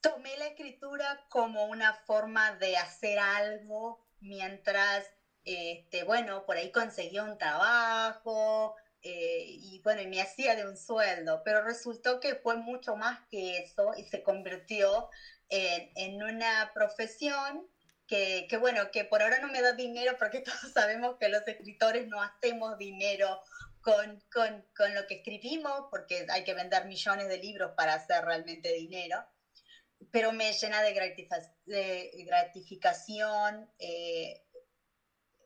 tomé 0.00 0.36
la 0.36 0.46
escritura 0.46 1.26
como 1.28 1.66
una 1.66 1.94
forma 1.94 2.52
de 2.56 2.76
hacer 2.76 3.18
algo 3.18 4.06
mientras, 4.20 5.06
este, 5.44 6.02
bueno, 6.04 6.44
por 6.44 6.56
ahí 6.56 6.72
conseguí 6.72 7.18
un 7.20 7.38
trabajo, 7.38 8.74
eh, 9.02 9.44
y 9.46 9.80
bueno, 9.82 10.00
y 10.02 10.08
me 10.08 10.20
hacía 10.20 10.56
de 10.56 10.66
un 10.66 10.76
sueldo, 10.76 11.42
pero 11.44 11.62
resultó 11.62 12.18
que 12.18 12.34
fue 12.34 12.56
mucho 12.56 12.96
más 12.96 13.20
que 13.28 13.58
eso 13.58 13.92
y 13.96 14.04
se 14.04 14.24
convirtió 14.24 15.08
en, 15.48 15.90
en 15.94 16.22
una 16.22 16.72
profesión 16.74 17.68
que, 18.08 18.46
que, 18.48 18.56
bueno, 18.56 18.90
que 18.90 19.04
por 19.04 19.22
ahora 19.22 19.38
no 19.38 19.48
me 19.48 19.62
da 19.62 19.72
dinero 19.72 20.16
porque 20.18 20.40
todos 20.40 20.72
sabemos 20.72 21.16
que 21.20 21.28
los 21.28 21.46
escritores 21.46 22.08
no 22.08 22.20
hacemos 22.22 22.76
dinero 22.78 23.40
con, 23.80 24.20
con, 24.32 24.66
con 24.76 24.94
lo 24.94 25.06
que 25.06 25.16
escribimos 25.16 25.84
porque 25.90 26.26
hay 26.30 26.42
que 26.42 26.54
vender 26.54 26.86
millones 26.86 27.28
de 27.28 27.38
libros 27.38 27.72
para 27.76 27.94
hacer 27.94 28.24
realmente 28.24 28.72
dinero, 28.72 29.24
pero 30.10 30.32
me 30.32 30.52
llena 30.52 30.82
de, 30.82 31.28
de 31.66 32.10
gratificación 32.26 33.70
eh, 33.78 34.42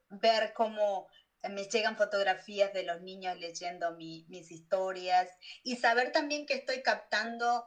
ver 0.09 0.52
cómo 0.54 1.09
me 1.50 1.64
llegan 1.64 1.97
fotografías 1.97 2.73
de 2.73 2.85
los 2.85 3.00
niños 3.00 3.37
leyendo 3.37 3.92
mis 3.97 4.50
historias 4.50 5.28
y 5.64 5.76
saber 5.76 6.12
también 6.12 6.47
que 6.47 6.54
estoy 6.54 6.83
captando 6.83 7.66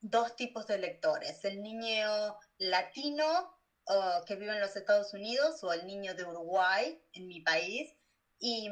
dos 0.00 0.36
tipos 0.36 0.66
de 0.66 0.78
lectores, 0.78 1.44
el 1.44 1.60
niño 1.60 2.38
latino 2.58 3.55
que 4.26 4.36
vive 4.36 4.52
en 4.52 4.60
los 4.60 4.76
Estados 4.76 5.12
Unidos 5.12 5.62
o 5.62 5.72
el 5.72 5.86
niño 5.86 6.14
de 6.14 6.24
Uruguay, 6.24 6.98
en 7.12 7.26
mi 7.26 7.40
país, 7.40 7.94
y, 8.38 8.68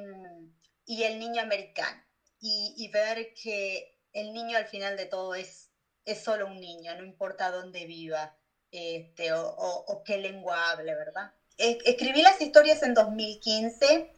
el 0.86 1.18
niño 1.18 1.42
americano. 1.42 2.00
Y, 2.40 2.88
ver 2.92 3.32
que 3.40 3.90
el 4.12 4.32
niño 4.32 4.56
al 4.56 4.66
final 4.66 4.96
de 4.96 5.06
todo 5.06 5.34
es, 5.34 5.70
es 6.04 6.22
solo 6.22 6.46
un 6.46 6.60
niño, 6.60 6.94
no 6.94 7.04
importa 7.04 7.50
dónde 7.50 7.86
viva 7.86 8.34
este, 8.70 9.32
o, 9.32 9.44
o 9.46 10.02
qué 10.04 10.18
lengua 10.18 10.70
hable, 10.70 10.94
¿verdad? 10.94 11.30
Escribí 11.56 12.20
las 12.20 12.40
historias 12.40 12.82
en 12.82 12.94
2015 12.94 14.08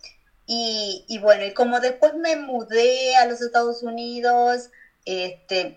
y, 0.47 1.19
bueno, 1.21 1.45
y 1.45 1.53
como 1.53 1.81
después 1.81 2.15
me 2.15 2.37
mudé 2.37 3.17
a 3.17 3.27
los 3.27 3.41
Estados 3.41 3.83
Unidos, 3.83 4.71
este, 5.05 5.77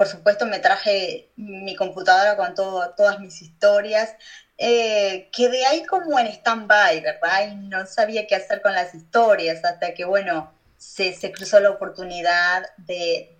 por 0.00 0.08
supuesto 0.08 0.46
me 0.46 0.60
traje 0.60 1.28
mi 1.36 1.76
computadora 1.76 2.34
con 2.34 2.54
todo, 2.54 2.94
todas 2.96 3.20
mis 3.20 3.42
historias, 3.42 4.14
eh, 4.56 5.28
quedé 5.30 5.66
ahí 5.66 5.84
como 5.84 6.18
en 6.18 6.26
stand-by, 6.28 7.02
¿verdad? 7.02 7.50
Y 7.50 7.54
no 7.54 7.84
sabía 7.84 8.26
qué 8.26 8.34
hacer 8.34 8.62
con 8.62 8.72
las 8.72 8.94
historias 8.94 9.62
hasta 9.62 9.92
que, 9.92 10.06
bueno, 10.06 10.54
se, 10.78 11.12
cruzó 11.32 11.60
la 11.60 11.68
oportunidad 11.68 12.64
de, 12.78 13.36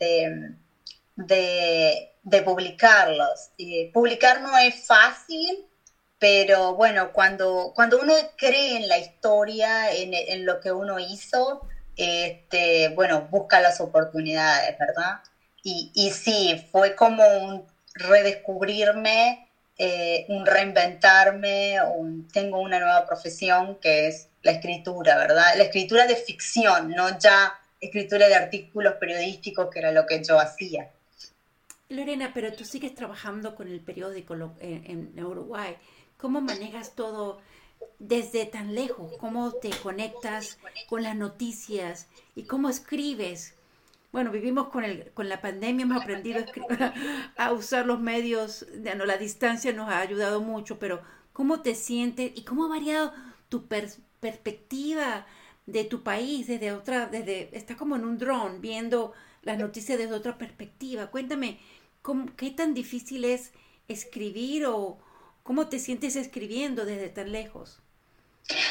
de, 1.17 2.43
publicarlos. 2.45 3.53
publicar 3.95 4.43
no 4.43 4.59
es 4.59 4.87
fácil, 4.87 5.67
pero 6.19 6.75
bueno, 6.75 7.15
cuando, 7.15 7.73
cuando 7.75 7.99
uno 8.03 8.13
cree 8.37 8.77
en 8.77 8.87
la 8.87 8.99
historia, 8.99 9.93
en, 9.93 10.45
lo 10.45 10.61
que 10.61 10.73
uno 10.73 10.99
hizo, 10.99 11.67
este, 11.97 12.91
bueno, 12.91 13.29
busca 13.31 13.63
las 13.63 13.81
oportunidades, 13.81 14.77
¿verdad? 14.79 15.23
Y, 15.63 15.91
y 15.95 16.11
sí, 16.11 16.67
fue 16.71 16.95
como 16.95 17.27
un 17.27 17.67
redescubrirme, 17.95 19.47
eh, 19.79 20.27
un 20.29 20.47
reinventarme, 20.47 21.79
tengo 22.33 22.61
una 22.61 22.79
nueva 22.79 23.07
profesión 23.07 23.77
que 23.77 24.09
es 24.09 24.29
la 24.43 24.53
escritura, 24.53 25.17
¿verdad? 25.17 25.55
La 25.57 25.65
escritura 25.65 26.07
de 26.07 26.17
ficción, 26.17 26.91
no 26.91 27.19
ya 27.19 27.59
escritura 27.81 28.29
de 28.29 28.35
artículos 28.35 28.95
periodísticos, 28.95 29.71
que 29.71 29.79
era 29.79 29.91
lo 29.91 30.07
que 30.07 30.23
yo 30.23 30.39
hacía. 30.39 30.91
Lorena, 31.89 32.31
pero 32.33 32.53
tú 32.53 32.65
sigues 32.65 32.95
trabajando 32.95 33.55
con 33.55 33.69
el 33.69 33.81
periódico 33.81 34.35
en, 34.61 35.13
en 35.17 35.25
Uruguay. 35.25 35.77
¿Cómo 36.19 36.41
manejas 36.41 36.95
todo 36.95 37.41
desde 37.99 38.45
tan 38.45 38.75
lejos? 38.75 39.13
¿Cómo 39.19 39.53
te 39.53 39.71
conectas 39.71 40.59
con 40.89 41.03
las 41.03 41.17
noticias? 41.17 42.07
¿Y 42.37 42.45
cómo 42.45 42.69
escribes? 42.69 43.55
Bueno, 44.13 44.31
vivimos 44.33 44.69
con, 44.69 44.85
el, 44.85 45.13
con 45.13 45.29
la 45.29 45.41
pandemia, 45.41 45.85
hemos 45.85 46.03
aprendido 46.03 46.45
a, 47.37 47.53
usar 47.53 47.87
los 47.87 48.01
medios, 48.01 48.67
no, 48.97 49.05
la 49.05 49.17
distancia 49.17 49.73
nos 49.73 49.89
ha 49.89 50.01
ayudado 50.01 50.41
mucho, 50.41 50.79
pero 50.79 51.01
¿cómo 51.33 51.63
te 51.63 51.75
sientes 51.75 52.33
y 52.35 52.43
cómo 52.43 52.65
ha 52.65 52.69
variado 52.69 53.13
tu 53.49 53.67
perspectiva 53.67 55.27
de 55.67 55.85
tu 55.85 56.03
país 56.03 56.49
desde 56.49 56.73
otra, 56.73 57.07
desde, 57.07 57.57
está 57.57 57.77
como 57.77 57.97
en 57.97 58.05
un 58.05 58.19
dron 58.19 58.61
viendo 58.61 59.13
las 59.43 59.59
noticias 59.59 59.97
desde 59.99 60.15
otra 60.15 60.39
perspectiva? 60.39 61.07
Cuéntame, 61.07 61.61
¿qué 62.37 62.51
tan 62.51 62.75
difícil 62.75 63.25
es 63.25 63.53
escribir 63.87 64.67
o, 64.67 64.99
¿Cómo 65.43 65.69
te 65.69 65.79
sientes 65.79 66.17
escribiendo 66.17 66.85
desde 66.85 67.09
tan 67.09 67.33
lejos? 67.33 67.81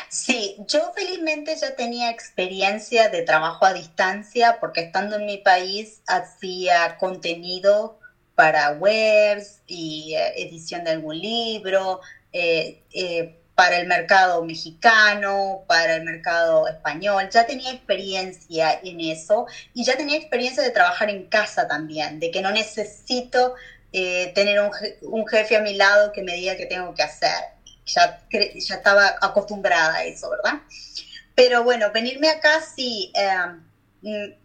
Sí, 0.10 0.56
yo 0.68 0.92
felizmente 0.96 1.56
ya 1.56 1.76
tenía 1.76 2.10
experiencia 2.10 3.10
de 3.10 3.22
trabajo 3.22 3.66
a 3.66 3.74
distancia 3.74 4.58
porque 4.60 4.82
estando 4.82 5.18
en 5.18 5.26
mi 5.26 5.38
país 5.38 6.02
hacía 6.08 6.98
contenido 6.98 8.00
para 8.40 8.72
webs 8.72 9.60
y 9.68 10.16
eh, 10.16 10.32
edición 10.44 10.86
de 10.86 10.92
algún 10.92 11.20
libro, 11.20 12.00
eh, 12.32 12.82
eh, 12.94 13.36
para 13.54 13.78
el 13.78 13.86
mercado 13.86 14.42
mexicano, 14.46 15.66
para 15.68 15.96
el 15.98 16.06
mercado 16.06 16.66
español. 16.70 17.30
Ya 17.30 17.46
tenía 17.46 17.74
experiencia 17.74 18.80
en 18.82 19.02
eso 19.02 19.46
y 19.74 19.84
ya 19.84 19.98
tenía 19.98 20.18
experiencia 20.18 20.64
de 20.64 20.70
trabajar 20.70 21.10
en 21.10 21.26
casa 21.26 21.68
también, 21.68 22.22
de 22.22 22.32
que 22.32 22.42
no 22.42 22.52
necesito 22.52 23.56
tener 23.92 24.62
un, 25.02 25.28
jefe 25.28 25.58
a 25.58 25.62
mi 25.62 25.74
lado 25.74 26.14
que 26.14 26.24
me 26.24 26.36
diga 26.36 26.56
qué 26.56 26.66
tengo 26.66 26.94
que 26.94 27.04
hacer. 27.04 27.59
Ya, 27.94 28.20
ya 28.32 28.76
estaba 28.76 29.16
acostumbrada 29.22 29.96
a 29.96 30.04
eso, 30.04 30.30
¿verdad? 30.30 30.62
Pero 31.36 31.64
bueno, 31.64 31.92
venirme 31.92 32.30
acá 32.30 32.62
sí 32.62 33.12
em, 33.16 33.64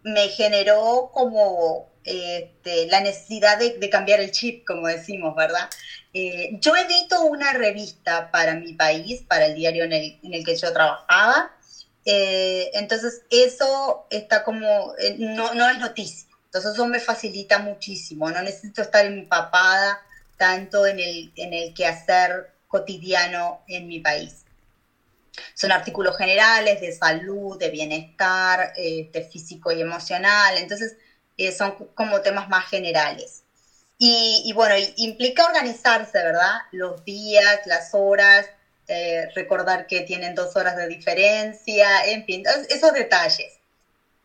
me 0.03 0.29
generó 0.29 1.11
como 1.13 1.91
este, 2.05 2.87
la 2.87 3.01
necesidad 3.01 3.59
de, 3.59 3.89
cambiar 3.91 4.21
el 4.21 4.31
chip, 4.31 4.65
como 4.67 4.87
decimos, 4.89 5.35
¿verdad? 5.35 5.69
Eh, 6.13 6.51
yo 6.61 6.77
edito 6.77 7.23
una 7.23 7.53
revista 7.53 8.31
para 8.31 8.55
mi 8.55 8.75
país, 8.75 9.23
para 9.27 9.47
el 9.47 9.55
diario 9.55 9.85
en 9.85 9.93
el, 9.93 10.19
en 10.23 10.35
el 10.35 10.45
que 10.45 10.57
yo 10.57 10.73
trabajaba, 10.73 11.51
Eh, 12.07 12.71
entonces, 12.75 13.23
eso 13.31 14.07
está 14.11 14.45
como, 14.45 14.95
eh, 14.99 15.17
no, 15.19 15.55
no 15.55 15.71
es 15.71 15.79
noticia. 15.79 16.29
Entonces, 16.47 16.75
eso 16.75 16.87
me 16.87 17.01
facilita 17.01 17.59
muchísimo. 17.59 18.31
No 18.31 18.43
necesito 18.43 18.83
estar 18.83 19.07
empapada 19.07 20.03
tanto 20.37 20.87
en 20.87 21.01
el, 21.01 21.33
en 21.37 21.55
el 21.55 21.75
quehacer 21.75 22.54
cotidiano 22.75 23.61
en 23.69 23.87
mi 23.87 24.01
país. 24.01 24.45
Son 25.55 25.71
artículos 25.71 26.17
generales 26.17 26.81
de 26.81 26.91
salud, 26.91 27.57
de 27.57 27.71
bienestar, 27.71 28.73
eh, 28.75 29.07
de 29.13 29.23
físico 29.23 29.71
y 29.71 29.81
emocional. 29.81 30.59
Entonces, 30.59 30.97
son 31.57 31.77
como 31.95 32.21
temas 32.21 32.49
más 32.49 32.69
generales. 32.69 33.43
Y, 33.97 34.53
bueno, 34.55 34.75
implica 34.97 35.45
organizarse, 35.45 36.21
¿verdad? 36.21 36.55
Los 36.73 37.05
días, 37.05 37.61
las 37.65 37.91
horas, 37.93 38.51
eh, 38.89 39.29
recordar 39.37 39.87
que 39.87 40.03
tienen 40.03 40.35
dos 40.35 40.57
horas 40.57 40.75
de 40.75 40.89
diferencia, 40.89 42.05
en 42.05 42.25
fin, 42.25 42.43
esos 42.69 42.93
detalles. 42.93 43.61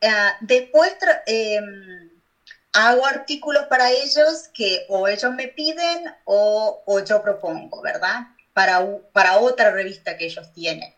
Ah, 0.01 0.35
después 0.39 0.95
em, 1.27 2.09
hago 2.73 3.05
artículos 3.05 3.67
para 3.67 3.91
ellos 3.91 4.47
que 4.53 4.85
o 4.87 5.07
ellos 5.07 5.31
me 5.31 5.47
piden 5.47 5.99
o 6.25 6.99
yo 7.07 7.21
propongo, 7.21 7.81
¿verdad? 7.81 8.21
Para, 8.53 8.85
para 9.13 9.37
otra 9.37 9.71
revista 9.71 10.17
que 10.17 10.25
ellos 10.25 10.51
tienen. 10.53 10.93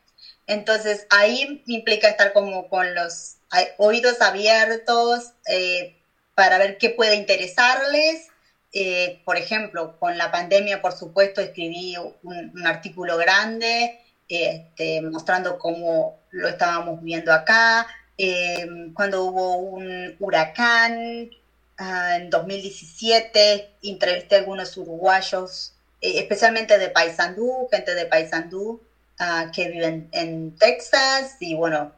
Entonces 0.47 1.05
ahí 1.09 1.61
implica 1.65 2.07
estar 2.07 2.33
como 2.33 2.67
con 2.67 2.95
los 2.95 3.35
oídos 3.77 4.21
abiertos 4.21 5.31
eh, 5.47 5.95
para 6.33 6.57
ver 6.57 6.77
qué 6.77 6.89
puede 6.89 7.15
interesarles 7.15 8.31
eh, 8.73 9.21
por 9.25 9.37
ejemplo, 9.37 9.97
con 9.99 10.17
la 10.17 10.31
pandemia, 10.31 10.81
por 10.81 10.93
supuesto, 10.93 11.41
escribí 11.41 11.95
un, 12.23 12.65
artículo 12.65 13.17
grande 13.17 13.99
este, 14.29 15.01
mostrando 15.01 15.57
cómo 15.59 16.17
lo 16.31 16.47
estábamos 16.47 17.01
viendo 17.03 17.33
acá. 17.33 17.87
Eh, 18.17 18.65
cuando 18.93 19.23
hubo 19.25 19.55
un 19.57 20.15
huracán 20.19 21.29
ah, 21.77 22.15
en 22.15 22.29
2017, 22.29 23.69
entrevisté 23.83 24.35
a 24.35 24.37
algunos 24.39 24.77
uruguayos, 24.77 25.73
eh, 25.73 25.80
especialmente 26.01 26.77
de 26.77 26.89
Paysandú, 26.89 27.67
gente 27.71 27.93
de 27.93 28.05
Paysandú 28.05 28.81
ah, 29.19 29.51
que 29.53 29.69
viven 29.69 30.09
en 30.11 30.55
Texas 30.57 31.37
y 31.39 31.53
bueno, 31.53 31.93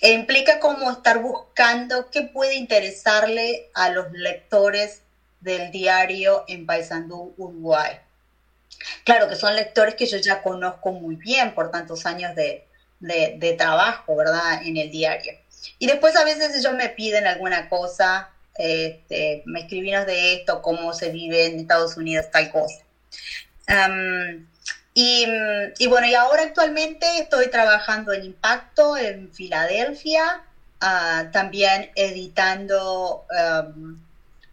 e 0.00 0.12
implica 0.12 0.60
como 0.60 0.90
estar 0.90 1.18
buscando 1.18 2.10
qué 2.10 2.22
puede 2.22 2.54
interesarle 2.54 3.70
a 3.74 3.88
los 3.90 4.12
lectores 4.12 5.02
del 5.40 5.70
diario 5.70 6.44
en 6.46 6.66
Paysandú, 6.66 7.34
Uruguay. 7.36 7.98
Claro 9.04 9.28
que 9.28 9.36
son 9.36 9.56
lectores 9.56 9.94
que 9.94 10.06
yo 10.06 10.18
ya 10.18 10.42
conozco 10.42 10.92
muy 10.92 11.16
bien 11.16 11.54
por 11.54 11.70
tantos 11.70 12.06
años 12.06 12.34
de, 12.34 12.64
trabajo, 13.56 14.14
¿verdad? 14.16 14.62
En 14.64 14.76
el 14.76 14.90
diario. 14.90 15.32
Y 15.78 15.86
después 15.86 16.14
a 16.16 16.24
veces 16.24 16.54
ellos 16.54 16.74
me 16.74 16.90
piden 16.90 17.26
alguna 17.26 17.68
cosa, 17.68 18.30
este, 18.56 19.42
me 19.46 19.60
escribinos 19.60 20.06
de 20.06 20.34
esto, 20.34 20.62
cómo 20.62 20.92
se 20.92 21.10
vive 21.10 21.46
en 21.46 21.58
Estados 21.58 21.96
Unidos, 21.96 22.26
tal 22.30 22.50
cosa. 22.50 22.84
Y, 24.94 25.86
bueno, 25.86 26.06
y 26.08 26.14
ahora 26.14 26.42
actualmente 26.42 27.18
estoy 27.18 27.48
trabajando 27.48 28.12
en 28.12 28.24
Impacto 28.24 28.96
en 28.96 29.30
Filadelfia, 29.32 30.42
ah, 30.80 31.28
también 31.30 31.90
editando 31.94 33.24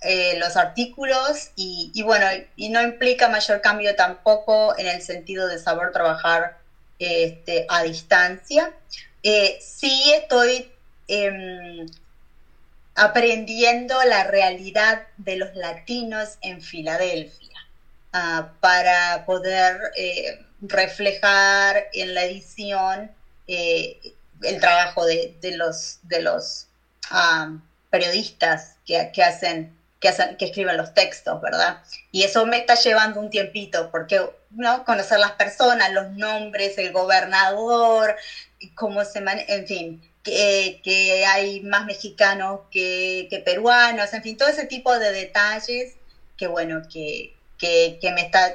eh, 0.01 0.35
los 0.37 0.55
artículos 0.55 1.49
y, 1.55 2.01
bueno, 2.03 2.27
y 2.55 2.69
no 2.69 2.81
implica 2.81 3.27
mayor 3.27 3.59
cambio 3.61 3.95
tampoco 3.95 4.77
en 4.77 4.87
el 4.87 5.01
sentido 5.01 5.47
de 5.47 5.57
saber 5.57 5.91
trabajar 5.91 6.53
este, 6.99 7.65
a 7.67 7.81
distancia. 7.81 8.71
Eh, 9.23 9.57
sí 9.59 10.11
estoy 10.13 10.69
em, 11.07 11.87
aprendiendo 12.93 14.03
la 14.03 14.23
realidad 14.23 15.01
de 15.17 15.37
los 15.37 15.55
latinos 15.55 16.37
en 16.41 16.61
Filadelfia 16.61 17.54
ah, 18.15 18.51
para 18.59 19.25
poder 19.25 19.91
eh, 19.95 20.39
reflejar 20.61 21.85
en 21.93 22.13
la 22.13 22.23
edición 22.23 23.11
el 23.47 24.59
trabajo 24.59 25.05
de, 25.05 25.37
los, 25.55 25.99
de 26.03 26.21
los 26.21 26.67
ah, 27.11 27.51
periodistas 27.91 28.77
que, 28.85 29.11
que 29.13 29.23
hacen 29.23 29.75
que, 30.37 30.45
escriben 30.45 30.77
los 30.77 30.93
textos, 30.93 31.41
¿verdad? 31.41 31.81
Y 32.11 32.23
eso 32.23 32.45
me 32.45 32.57
está 32.57 32.75
llevando 32.75 33.19
un 33.19 33.29
tiempito, 33.29 33.89
porque, 33.91 34.21
¿no? 34.51 34.83
Conocer 34.85 35.19
las 35.19 35.31
personas, 35.31 35.91
los 35.91 36.11
nombres, 36.11 36.77
el 36.77 36.91
gobernador, 36.91 38.15
cómo 38.75 39.03
se 39.05 39.21
maneja, 39.21 39.53
en 39.53 39.67
fin, 39.67 40.11
que, 40.23 40.81
que, 40.83 41.25
hay 41.25 41.61
más 41.61 41.85
mexicanos 41.85 42.61
que, 42.71 43.27
que, 43.29 43.39
peruanos, 43.39 44.13
en 44.13 44.23
fin, 44.23 44.37
todo 44.37 44.49
ese 44.49 44.65
tipo 44.65 44.97
de 44.97 45.11
detalles 45.11 45.95
que, 46.37 46.47
bueno, 46.47 46.81
que, 46.91 47.34
que, 47.57 47.97
que 48.01 48.11
me 48.11 48.21
está 48.21 48.53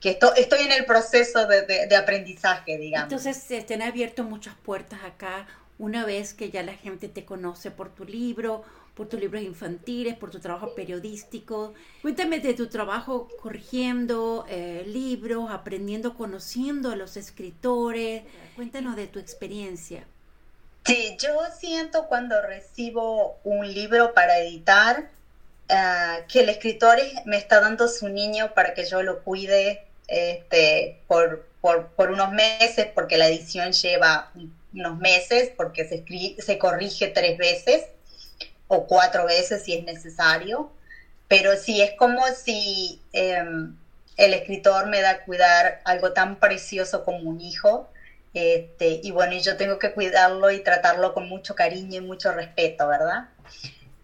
que 0.00 0.10
estoy, 0.10 0.30
estoy 0.36 0.62
en 0.62 0.72
el 0.72 0.84
proceso 0.84 1.46
de, 1.46 1.62
de, 1.64 1.86
de, 1.86 1.96
aprendizaje, 1.96 2.76
digamos. 2.76 3.12
Entonces, 3.12 3.36
se 3.36 3.62
te 3.62 3.74
han 3.74 3.82
abierto 3.82 4.24
muchas 4.24 4.56
puertas 4.56 5.04
acá 5.04 5.46
una 5.78 6.04
vez 6.04 6.34
que 6.34 6.50
ya 6.50 6.64
la 6.64 6.74
gente 6.74 7.08
te 7.08 7.24
conoce 7.24 7.70
por 7.70 7.88
tu 7.94 8.04
libro 8.04 8.64
por 8.94 9.08
tus 9.08 9.20
libros 9.20 9.42
infantiles, 9.42 10.16
por 10.16 10.30
tu 10.30 10.38
trabajo 10.38 10.74
periodístico. 10.74 11.72
Cuéntame 12.02 12.40
de 12.40 12.54
tu 12.54 12.68
trabajo 12.68 13.28
corrigiendo 13.40 14.44
eh, 14.48 14.84
libros, 14.86 15.50
aprendiendo, 15.50 16.14
conociendo 16.14 16.90
a 16.90 16.96
los 16.96 17.16
escritores. 17.16 18.22
Cuéntanos 18.54 18.96
de 18.96 19.06
tu 19.06 19.18
experiencia. 19.18 20.04
Sí, 20.84 21.16
yo 21.18 21.30
siento 21.58 22.06
cuando 22.06 22.42
recibo 22.42 23.38
un 23.44 23.72
libro 23.72 24.14
para 24.14 24.38
editar 24.40 25.08
eh, 25.74 26.24
que 26.28 26.40
el 26.40 26.50
escritor 26.50 26.98
me 27.24 27.36
está 27.36 27.58
dando 27.58 27.88
su 27.88 28.08
niño 28.08 28.52
para 28.52 28.74
que 28.74 28.84
yo 28.84 29.02
lo 29.02 29.22
cuide 29.22 29.80
este, 30.06 30.94
por, 31.06 31.40
por, 31.62 31.86
por, 31.86 32.10
unos 32.10 32.30
meses, 32.30 32.88
porque 32.92 33.16
la 33.16 33.26
edición 33.26 33.72
lleva 33.72 34.30
unos 34.74 34.96
meses, 34.98 35.50
porque 35.56 35.84
se, 35.84 36.02
se 36.36 36.58
corrige 36.58 37.08
tres 37.08 37.38
veces 37.38 37.86
o 38.68 38.86
cuatro 38.86 39.24
veces 39.24 39.62
si 39.62 39.72
es 39.72 39.82
necesario, 39.82 40.68
pero 41.26 41.56
sí 41.56 41.80
es 41.80 41.92
como 41.92 42.26
si 42.32 42.98
em, 43.12 43.72
el 44.18 44.34
escritor 44.34 44.86
me 44.86 45.00
da 45.00 45.10
a 45.10 45.18
cuidar 45.20 45.80
algo 45.84 46.12
tan 46.12 46.36
precioso 46.36 47.02
como 47.02 47.30
un 47.30 47.40
hijo, 47.40 47.86
este, 48.34 49.00
y 49.02 49.10
bueno, 49.10 49.36
yo 49.38 49.56
tengo 49.56 49.78
que 49.78 49.90
cuidarlo 49.90 50.50
y 50.50 50.60
tratarlo 50.60 51.14
con 51.14 51.28
mucho 51.28 51.54
cariño 51.54 51.96
y 51.96 52.04
mucho 52.04 52.30
respeto, 52.30 52.86
¿verdad? 52.86 53.24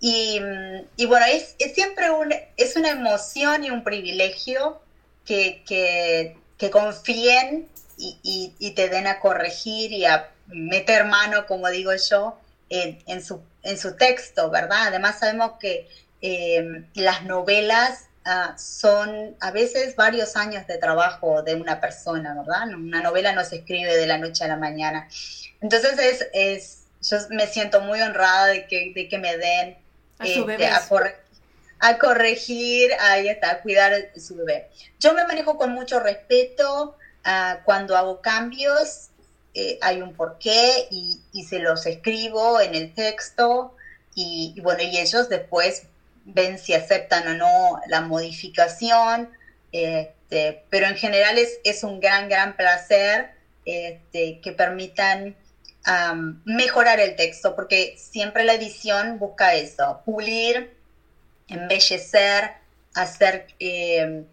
Y, 0.00 0.40
y 0.96 1.06
bueno, 1.06 1.26
es, 1.26 1.56
es, 1.58 1.74
siempre 1.74 2.10
un, 2.10 2.32
es 2.56 2.76
una 2.76 2.90
emoción 2.90 3.64
y 3.64 3.70
un 3.70 3.82
privilegio 3.82 4.80
que, 5.24 5.62
que, 5.66 6.36
que 6.56 6.70
confíen 6.70 7.68
y, 7.96 8.18
y, 8.22 8.54
y, 8.58 8.72
te 8.72 8.88
den 8.88 9.08
a 9.08 9.18
corregir 9.18 9.92
y 9.92 10.04
a 10.04 10.30
meter 10.46 11.04
mano, 11.04 11.46
como 11.46 11.68
digo 11.68 11.90
yo, 11.94 12.38
en, 12.70 13.02
en 13.06 13.24
su 13.24 13.42
en 13.68 13.78
su 13.78 13.96
texto, 13.96 14.50
¿verdad? 14.50 14.88
Además 14.88 15.18
sabemos 15.18 15.52
que 15.60 15.88
eh, 16.22 16.84
las 16.94 17.24
novelas 17.24 18.06
ah, 18.24 18.56
son 18.58 19.36
a 19.40 19.50
veces 19.50 19.94
varios 19.96 20.36
años 20.36 20.66
de 20.66 20.78
trabajo 20.78 21.42
de 21.42 21.54
una 21.54 21.80
persona, 21.80 22.34
¿verdad? 22.34 22.68
Una 22.68 23.02
novela 23.02 23.32
no 23.32 23.44
se 23.44 23.56
escribe 23.56 23.94
de 23.94 24.06
la 24.06 24.18
noche 24.18 24.44
a 24.44 24.48
la 24.48 24.56
mañana. 24.56 25.08
Entonces 25.60 25.98
es, 25.98 26.26
es 26.32 26.84
yo 27.02 27.18
me 27.30 27.46
siento 27.46 27.80
muy 27.80 28.00
honrada 28.00 28.46
de 28.46 28.66
que, 28.66 28.92
de 28.94 29.08
que 29.08 29.18
me 29.18 29.36
den 29.36 29.76
a, 30.18 30.26
su 30.26 30.48
este, 30.48 30.66
a, 31.80 31.98
corregir, 31.98 32.90
ahí 33.00 33.28
está, 33.28 33.50
a 33.52 33.60
cuidar 33.60 33.92
su 34.16 34.36
bebé. 34.36 34.68
Yo 34.98 35.14
me 35.14 35.26
manejo 35.26 35.56
con 35.56 35.72
mucho 35.72 36.00
respeto 36.00 36.96
uh, 37.24 37.62
cuando 37.64 37.96
hago 37.96 38.20
cambios 38.20 39.10
eh, 39.54 39.78
hay 39.80 40.02
un 40.02 40.14
porqué 40.14 40.86
y, 40.90 41.20
y, 41.32 41.44
se 41.44 41.58
los 41.58 41.86
escribo 41.86 42.60
en 42.60 42.74
el 42.74 42.94
texto 42.94 43.74
y, 44.14 44.54
bueno, 44.60 44.82
y 44.82 44.98
ellos 44.98 45.28
después 45.28 45.84
ven 46.24 46.58
si 46.58 46.74
aceptan 46.74 47.26
o 47.28 47.34
no 47.34 47.80
la 47.88 48.02
modificación, 48.02 49.30
este, 49.72 50.64
pero 50.70 50.86
en 50.86 50.96
general 50.96 51.38
es, 51.38 51.58
es, 51.64 51.82
un 51.82 51.98
gran, 52.00 52.28
gran 52.28 52.56
placer 52.56 53.30
este, 53.64 54.40
que 54.40 54.52
permitan 54.52 55.34
mejorar 56.44 57.00
el 57.00 57.16
texto, 57.16 57.54
porque 57.54 57.94
siempre 57.96 58.44
la 58.44 58.54
edición 58.54 59.18
busca 59.18 59.54
eso, 59.54 60.02
pulir, 60.04 60.76
embellecer, 61.48 62.52
hacer... 62.94 63.46
Eh, 63.58 64.24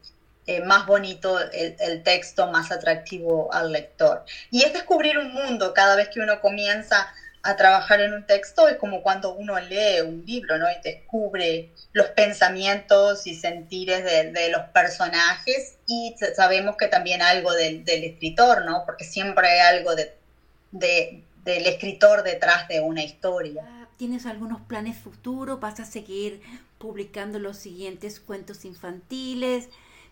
eh, 0.47 0.61
más 0.61 0.85
bonito 0.85 1.39
el, 1.51 2.03
texto, 2.03 2.45
más 2.45 2.71
atractivo 2.71 3.51
al 3.51 3.71
lector. 3.71 4.23
Y 4.51 4.63
es 4.63 4.73
descubrir 4.73 5.17
un 5.17 5.33
mundo 5.33 5.73
cada 5.73 5.95
vez 5.95 6.09
que 6.09 6.19
uno 6.19 6.39
comienza 6.39 7.07
a 7.41 7.55
trabajar 7.55 8.01
en 8.01 8.13
un 8.13 8.25
texto, 8.27 8.67
es 8.67 8.75
como 8.77 9.01
cuando 9.01 9.33
uno 9.33 9.59
lee 9.59 10.01
un 10.01 10.23
libro, 10.25 10.57
¿no? 10.59 10.69
Y 10.69 10.81
descubre 10.83 11.71
los 11.93 12.07
pensamientos 12.09 13.25
y 13.25 13.35
sentires 13.35 14.03
de, 14.03 14.49
los 14.49 14.63
personajes 14.69 15.77
y 15.87 16.15
sabemos 16.35 16.75
que 16.77 16.87
también 16.87 17.21
algo 17.21 17.53
del, 17.53 17.83
escritor, 17.87 18.65
¿no? 18.65 18.83
Porque 18.85 19.03
siempre 19.03 19.47
hay 19.47 19.77
algo 19.77 19.95
de, 19.95 21.23
del 21.45 21.65
escritor 21.67 22.23
detrás 22.23 22.67
de 22.67 22.81
una 22.81 23.03
historia. 23.03 23.87
¿Tienes 23.97 24.25
algunos 24.25 24.59
planes 24.61 24.97
futuros? 24.97 25.59
¿Vas 25.61 25.79
a 25.79 25.85
seguir 25.85 26.41
publicando 26.77 27.39
los 27.39 27.57
siguientes 27.57 28.19
cuentos 28.19 28.65
infantiles? 28.65 29.69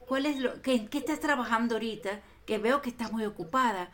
¿Cuál 0.08 0.26
es 0.26 0.38
lo 0.38 0.62
qué, 0.62 0.86
qué 0.86 1.00
estás 1.00 1.20
trabajando 1.20 1.76
ahorita? 1.76 2.22
Que 2.46 2.58
veo 2.58 2.82
que 2.82 2.90
estás 2.90 3.12
muy 3.12 3.26
ocupada. 3.26 3.92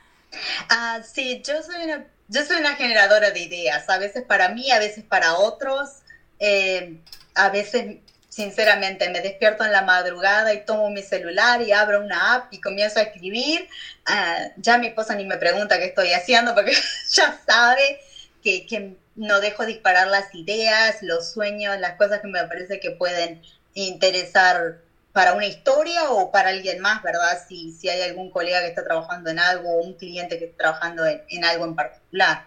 Ah, 0.70 1.02
sí, 1.04 1.42
yo 1.44 1.64
soy 1.64 1.84
una 1.86 2.06
yo 2.32 2.46
soy 2.46 2.58
una 2.58 2.76
generadora 2.76 3.32
de 3.32 3.40
ideas, 3.40 3.90
a 3.90 3.98
veces 3.98 4.24
para 4.24 4.50
mí, 4.50 4.70
a 4.70 4.78
veces 4.78 5.04
para 5.04 5.40
otros. 5.40 6.04
Eh, 6.38 7.00
a 7.34 7.50
veces, 7.50 7.98
sinceramente, 8.30 9.10
me 9.10 9.22
despierto 9.22 9.66
en 9.66 9.72
la 9.72 9.82
madrugada 9.82 10.54
y 10.54 10.64
tomo 10.64 10.90
mi 10.92 11.02
celular 11.02 11.62
y 11.62 11.72
abro 11.72 12.02
una 12.02 12.36
app 12.36 12.54
y 12.54 12.62
comienzo 12.62 13.00
a 13.00 13.04
escribir. 13.04 13.68
Ah, 14.06 14.50
ya 14.58 14.78
mi 14.78 14.88
esposa 14.88 15.16
ni 15.16 15.26
me 15.26 15.38
pregunta 15.38 15.78
qué 15.80 15.86
estoy 15.86 16.14
haciendo 16.14 16.54
porque 16.56 16.74
ya 17.12 17.40
sabe 17.46 18.00
que, 18.44 18.66
que 18.66 18.96
no 19.16 19.42
dejo 19.42 19.66
disparar 19.66 20.08
las 20.08 20.34
ideas, 20.34 21.02
los 21.02 21.32
sueños, 21.32 21.78
las 21.80 21.98
cosas 21.98 22.22
que 22.22 22.28
me 22.28 22.44
parece 22.46 22.80
que 22.80 22.92
pueden 22.92 23.42
interesar 23.74 24.78
para 25.12 25.34
una 25.34 25.48
historia 25.48 26.12
o 26.12 26.32
para 26.32 26.50
alguien 26.50 26.80
más, 26.80 27.02
¿verdad? 27.04 27.38
Si, 27.48 27.74
si 27.74 27.90
hay 27.90 28.02
algún 28.02 28.30
colega 28.32 28.62
que 28.62 28.68
está 28.68 28.84
trabajando 28.84 29.30
en 29.30 29.40
algo 29.40 29.70
o 29.70 29.84
un 29.84 29.96
cliente 29.96 30.38
que 30.38 30.46
está 30.46 30.58
trabajando 30.58 31.06
en, 31.06 31.22
en 31.30 31.44
algo 31.44 31.66
en 31.66 31.76
particular. 31.76 32.46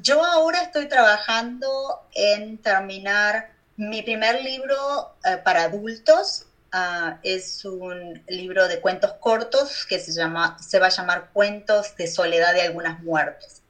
yo 0.00 0.24
ahora 0.24 0.62
estoy 0.62 0.88
trabajando 0.88 1.68
en 2.14 2.58
terminar 2.58 3.51
mi 3.76 4.02
primer 4.02 4.42
libro 4.42 5.16
uh, 5.24 5.42
para 5.44 5.64
adultos. 5.64 6.46
Uh, 6.74 7.18
es 7.22 7.66
un 7.66 8.22
libro 8.28 8.66
de 8.66 8.80
cuentos 8.80 9.12
cortos 9.20 9.84
que 9.84 9.98
se, 9.98 10.12
llama, 10.12 10.56
se 10.58 10.78
va 10.78 10.86
a 10.86 10.90
llamar 10.90 11.28
Cuentos 11.34 11.94
de 11.96 12.06
Soledad 12.06 12.54
de 12.54 12.62
algunas 12.62 13.02
muertes. 13.02 13.62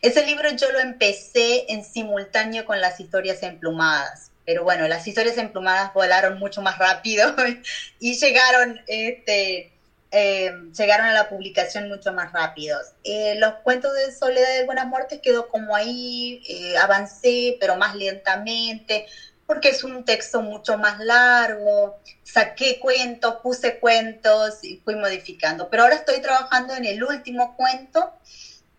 Ese 0.00 0.24
libro 0.24 0.48
yo 0.56 0.72
lo 0.72 0.80
empecé 0.80 1.70
en 1.70 1.84
simultáneo 1.84 2.64
con 2.64 2.80
las 2.80 2.98
historias 2.98 3.42
emplumadas 3.42 4.30
pero 4.46 4.62
bueno, 4.62 4.86
las 4.86 5.06
historias 5.06 5.36
emplumadas 5.36 5.92
volaron 5.92 6.38
mucho 6.38 6.62
más 6.62 6.78
rápido 6.78 7.34
y 7.98 8.14
llegaron, 8.18 8.80
este, 8.86 9.72
eh, 10.12 10.52
llegaron 10.78 11.06
a 11.06 11.12
la 11.12 11.28
publicación 11.28 11.88
mucho 11.88 12.12
más 12.12 12.32
rápido. 12.32 12.78
Eh, 13.02 13.34
los 13.38 13.54
cuentos 13.64 13.92
de 13.94 14.12
Soledad 14.12 14.54
de 14.54 14.64
Buenas 14.64 14.86
Muertes 14.86 15.20
quedó 15.20 15.48
como 15.48 15.74
ahí, 15.74 16.42
eh, 16.48 16.78
avancé, 16.78 17.56
pero 17.58 17.74
más 17.76 17.96
lentamente, 17.96 19.06
porque 19.46 19.68
es 19.68 19.84
un 19.84 20.04
texto 20.04 20.42
mucho 20.42 20.76
más 20.76 20.98
largo, 20.98 21.98
saqué 22.24 22.78
cuentos, 22.80 23.36
puse 23.42 23.78
cuentos 23.78 24.62
y 24.62 24.78
fui 24.78 24.96
modificando. 24.96 25.68
Pero 25.70 25.84
ahora 25.84 25.96
estoy 25.96 26.20
trabajando 26.20 26.74
en 26.74 26.84
el 26.84 27.02
último 27.02 27.56
cuento, 27.56 28.12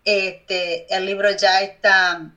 este, 0.04 0.94
el 0.94 1.06
libro 1.06 1.30
ya 1.32 1.60
está 1.62 2.30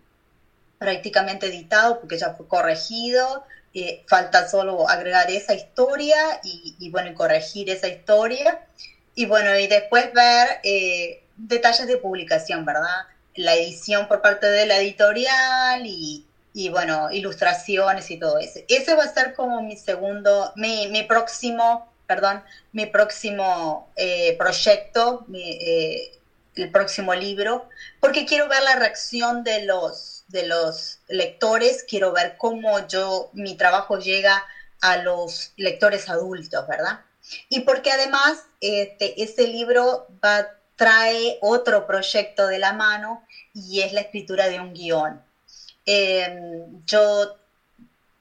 prácticamente 0.78 1.48
editado 1.48 2.00
porque 2.00 2.18
ya 2.18 2.34
fue 2.34 2.48
corregido. 2.48 3.44
Eh, 3.74 4.04
falta 4.08 4.50
solo 4.50 4.90
agregar 4.90 5.32
esa 5.32 5.54
historia 5.54 6.42
y, 6.44 6.76
y, 6.80 6.90
bueno, 6.90 7.14
corregir 7.14 7.70
esa 7.70 7.88
historia. 7.88 8.60
Y 9.16 9.26
bueno, 9.26 9.58
y 9.58 9.68
después 9.68 10.12
ver 10.14 10.60
eh, 10.64 11.24
detalles 11.38 11.88
de 11.88 11.98
publicación, 11.98 12.66
¿verdad? 12.66 13.06
La 13.36 13.56
edición 13.56 14.08
por 14.08 14.22
parte 14.22 14.48
de 14.48 14.66
la 14.66 14.78
editorial 14.78 15.86
y, 15.86 16.26
y, 16.54 16.70
bueno, 16.70 17.12
ilustraciones 17.12 18.10
y 18.12 18.18
todo 18.18 18.38
eso. 18.38 18.60
Ese 18.68 18.96
va 18.96 19.04
a 19.04 19.14
ser 19.14 19.34
como 19.34 19.62
mi 19.62 19.76
segundo, 19.78 20.52
mi, 20.56 20.88
mi 20.88 21.04
próximo, 21.04 21.86
perdón, 22.08 22.44
mi 22.72 22.86
próximo 22.86 23.88
eh, 23.96 24.36
proyecto, 24.38 25.24
mi, 25.28 25.52
eh, 25.52 26.12
el 26.56 26.70
próximo 26.70 27.16
libro, 27.16 27.68
porque 28.00 28.26
quiero 28.26 28.48
ver 28.48 28.64
la 28.64 28.76
reacción 28.76 29.44
de 29.44 29.64
los 29.66 30.12
de 30.32 30.44
los 30.44 31.00
lectores, 31.08 31.84
quiero 31.84 32.12
ver 32.12 32.36
cómo 32.38 32.80
yo, 32.88 33.30
mi 33.34 33.56
trabajo 33.56 33.98
llega 33.98 34.46
a 34.80 34.98
los 34.98 35.52
lectores 35.58 36.10
adultos, 36.10 36.66
¿verdad? 36.68 37.02
Y 37.50 37.62
porque 37.62 37.92
además 37.92 38.46
este, 38.62 39.22
este 39.22 39.48
libro 39.48 40.06
va, 40.24 40.50
trae 40.76 41.38
otro 41.42 41.86
proyecto 41.86 42.48
de 42.48 42.60
la 42.60 42.74
mano 42.74 43.24
y 43.54 43.82
es 43.82 43.92
la 43.92 44.02
escritura 44.02 44.48
de 44.48 44.60
un 44.60 44.74
guion. 44.74 45.22
Em, 45.94 46.86
yo 46.86 47.36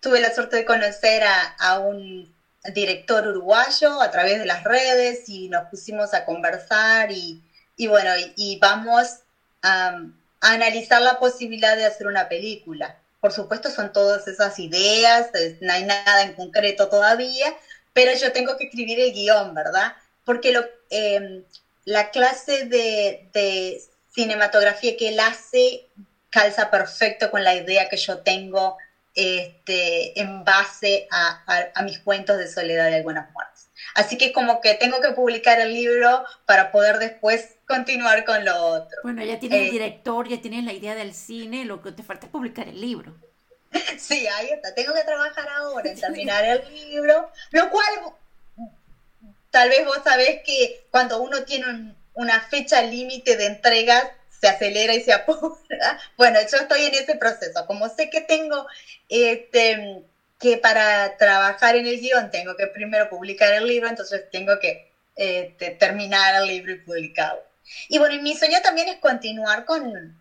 tuve 0.00 0.18
la 0.18 0.35
suerte 0.35 0.56
de 0.56 0.64
conocer 0.64 1.22
a, 1.22 1.54
a, 1.56 1.78
un 1.78 2.28
director 2.74 3.24
uruguayo 3.28 4.00
a 4.00 4.11
través 4.11 4.40
de 4.40 4.44
las 4.44 4.64
redes 4.64 5.28
y 5.28 5.48
nos 5.48 5.68
pusimos 5.68 6.12
a 6.12 6.24
conversar 6.24 7.12
y, 7.12 7.38
y 7.76 7.87
bueno, 7.87 8.11
y, 8.35 8.59
vamos 8.59 9.20
a 9.62 9.94
analizar 10.40 11.00
la 11.00 11.20
posibilidad 11.20 11.76
de 11.76 11.85
hacer 11.85 12.09
una 12.09 12.26
película. 12.26 12.96
Por 13.20 13.30
supuesto, 13.33 13.70
son 13.70 13.92
todas 13.92 14.26
esas 14.26 14.59
ideas, 14.59 15.30
no 15.61 15.72
hay 15.72 15.85
nada 15.85 16.22
en 16.22 16.33
concreto 16.33 16.88
todavía, 16.88 17.54
pero 17.92 18.12
yo 18.14 18.33
tengo 18.33 18.56
que 18.56 18.64
escribir 18.64 18.98
el 18.98 19.12
guion, 19.12 19.54
¿verdad? 19.54 19.92
Porque 20.24 20.50
lo, 20.50 20.64
eh, 20.90 21.44
la 21.85 22.11
clase 22.11 22.64
de, 22.64 23.80
cinematografía 24.12 24.96
que 24.96 25.09
él 25.11 25.20
hace 25.20 25.85
calza 26.30 26.70
perfecto 26.70 27.30
con 27.30 27.44
la 27.44 27.54
idea 27.54 27.88
que 27.88 27.96
yo 27.96 28.18
tengo 28.20 28.76
este, 29.14 30.18
en 30.20 30.44
base 30.44 31.06
a, 31.10 31.42
a, 31.46 31.68
a 31.74 31.82
mis 31.82 31.98
cuentos 31.98 32.38
de 32.38 32.46
soledad 32.48 32.88
y 32.90 32.94
algunas 32.94 33.30
muertes. 33.30 33.68
Así 33.94 34.16
que 34.16 34.32
como 34.32 34.60
que 34.60 34.74
tengo 34.74 35.00
que 35.00 35.12
publicar 35.12 35.58
el 35.60 35.72
libro 35.72 36.24
para 36.46 36.70
poder 36.70 36.98
después 36.98 37.56
continuar 37.66 38.24
con 38.24 38.44
lo 38.44 38.56
otro. 38.56 38.98
Bueno, 39.02 39.24
ya 39.24 39.38
tienes 39.38 39.60
eh, 39.60 39.64
el 39.66 39.70
director, 39.70 40.28
ya 40.28 40.40
tienes 40.40 40.64
la 40.64 40.72
idea 40.72 40.94
del 40.94 41.14
cine, 41.14 41.64
lo 41.64 41.80
que 41.82 41.92
te 41.92 42.02
falta 42.02 42.26
es 42.26 42.32
publicar 42.32 42.68
el 42.68 42.80
libro. 42.80 43.16
Sí, 43.98 44.26
ahí 44.26 44.50
está. 44.50 44.74
Tengo 44.74 44.92
que 44.94 45.04
trabajar 45.04 45.48
ahora 45.48 45.90
en 45.90 45.96
terminar 46.00 46.44
el 46.44 46.60
libro, 46.72 47.30
lo 47.50 47.70
cual 47.70 47.84
tal 49.50 49.68
vez 49.68 49.84
vos 49.84 50.00
sabés 50.02 50.40
que 50.44 50.86
cuando 50.90 51.20
uno 51.20 51.44
tiene 51.44 51.68
un, 51.68 51.96
una 52.14 52.40
fecha 52.40 52.82
límite 52.82 53.36
de 53.36 53.46
entregas, 53.46 54.08
se 54.40 54.48
acelera 54.48 54.94
y 54.94 55.00
se 55.00 55.12
apura. 55.14 55.96
Bueno, 56.16 56.38
yo 56.40 56.59
estoy 56.59 56.85
en 56.85 56.94
ese 56.94 57.16
proceso. 57.16 57.64
Como 57.66 57.88
sé 57.88 58.09
que 58.09 58.20
tengo 58.20 58.66
este, 59.09 60.03
que 60.38 60.57
para 60.57 61.16
trabajar 61.16 61.76
en 61.76 61.87
el 61.87 62.00
guion 62.00 62.31
tengo 62.31 62.57
que 62.57 62.66
primero 62.66 63.09
publicar 63.09 63.53
el 63.55 63.66
libro, 63.66 63.88
entonces 63.88 64.24
tengo 64.31 64.59
que 64.59 64.81
este, 65.16 65.70
terminar 65.70 66.35
el 66.35 66.46
libro 66.46 66.72
y 66.72 66.76
publicarlo. 66.76 67.42
Y 67.88 67.98
bueno, 67.98 68.18
mi 68.20 68.35
sueño 68.35 68.61
también 68.61 68.88
es 68.88 68.96
continuar 68.98 69.64
con 69.64 70.16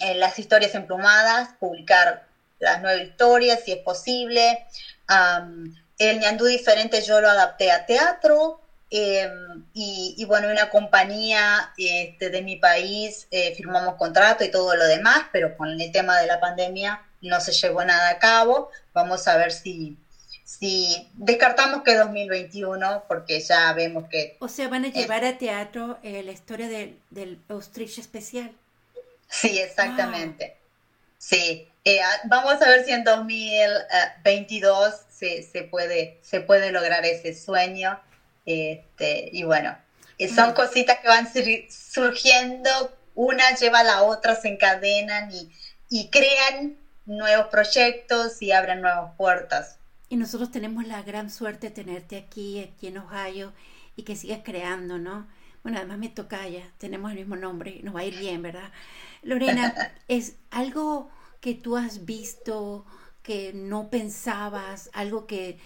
eh, 0.00 0.14
las 0.14 0.38
historias 0.38 0.74
emplumadas, 0.74 1.48
publicar 1.58 2.20
las 2.58 2.80
nueve 2.80 3.02
historias 3.02 3.60
si 3.62 3.72
es 3.72 3.78
posible. 3.78 4.60
Um, 5.08 5.72
el 5.98 6.18
ñandú 6.18 6.44
diferente 6.44 7.00
yo 7.00 7.20
lo 7.20 7.28
adapté 7.28 7.70
a 7.70 7.84
teatro. 7.84 8.58
Eh, 8.90 9.30
y, 9.74 10.14
y, 10.16 10.24
bueno, 10.24 10.50
una 10.50 10.70
compañía 10.70 11.72
este, 11.76 12.30
de 12.30 12.42
mi 12.42 12.56
país 12.56 13.28
eh, 13.30 13.54
firmamos 13.54 13.96
contrato 13.96 14.44
y 14.44 14.50
todo 14.50 14.74
lo 14.76 14.86
demás, 14.86 15.24
pero 15.30 15.56
con 15.56 15.80
el 15.80 15.92
tema 15.92 16.18
de 16.18 16.26
la 16.26 16.40
pandemia 16.40 17.02
no 17.20 17.40
se 17.40 17.52
llevó 17.52 17.84
nada 17.84 18.10
a 18.10 18.18
cabo. 18.18 18.70
Vamos 18.94 19.28
a 19.28 19.36
ver 19.36 19.52
si, 19.52 19.96
si 20.44 21.08
descartamos 21.14 21.82
que 21.82 21.94
2021, 21.94 23.04
porque 23.06 23.40
ya 23.40 23.72
vemos 23.74 24.08
que... 24.08 24.36
O 24.38 24.48
sea, 24.48 24.68
van 24.68 24.86
a 24.86 24.88
llevar 24.88 25.24
a 25.24 25.36
teatro 25.36 25.98
eh, 26.02 26.22
la 26.22 26.32
historia 26.32 26.68
de, 26.68 26.96
del 27.10 27.38
Austrich 27.48 27.98
especial. 27.98 28.52
Sí, 29.28 29.58
exactamente. 29.58 30.46
Wow. 30.46 30.54
Sí, 31.18 31.68
eh, 31.84 32.00
vamos 32.24 32.62
a 32.62 32.68
ver 32.68 32.84
si 32.84 32.92
en 32.92 33.04
2022 33.04 34.94
se, 35.10 35.42
se, 35.42 35.62
puede, 35.64 36.18
se 36.22 36.40
puede 36.40 36.72
lograr 36.72 37.04
ese 37.04 37.34
sueño. 37.34 38.00
Este, 38.48 39.28
y 39.30 39.44
bueno, 39.44 39.76
son 40.34 40.54
cositas 40.54 41.00
que 41.00 41.08
van 41.08 41.28
surgiendo, 41.68 42.70
una 43.14 43.54
lleva 43.56 43.80
a 43.80 43.84
la 43.84 44.02
otra, 44.04 44.36
se 44.36 44.48
encadenan 44.48 45.30
y, 45.30 45.52
y 45.90 46.08
crean 46.08 46.78
nuevos 47.04 47.48
proyectos 47.48 48.40
y 48.40 48.52
abren 48.52 48.80
nuevas 48.80 49.12
puertas. 49.18 49.76
Y 50.08 50.16
nosotros 50.16 50.50
tenemos 50.50 50.86
la 50.86 51.02
gran 51.02 51.28
suerte 51.30 51.68
de 51.68 51.74
tenerte 51.74 52.16
aquí, 52.16 52.60
aquí 52.60 52.86
en 52.86 52.96
Ohio, 52.96 53.52
y 53.96 54.04
que 54.04 54.16
sigas 54.16 54.40
creando, 54.42 54.96
¿no? 54.96 55.28
Bueno, 55.62 55.76
además 55.76 55.98
me 55.98 56.08
toca 56.08 56.48
ya, 56.48 56.72
tenemos 56.78 57.10
el 57.10 57.18
mismo 57.18 57.36
nombre, 57.36 57.80
nos 57.82 57.94
va 57.94 58.00
a 58.00 58.04
ir 58.04 58.18
bien, 58.18 58.40
¿verdad? 58.40 58.72
Lorena, 59.22 59.74
¿es 60.08 60.36
algo 60.50 61.10
que 61.42 61.52
tú 61.52 61.76
has 61.76 62.06
visto, 62.06 62.86
que 63.22 63.52
no 63.52 63.90
pensabas, 63.90 64.88
algo 64.94 65.26
que 65.26 65.58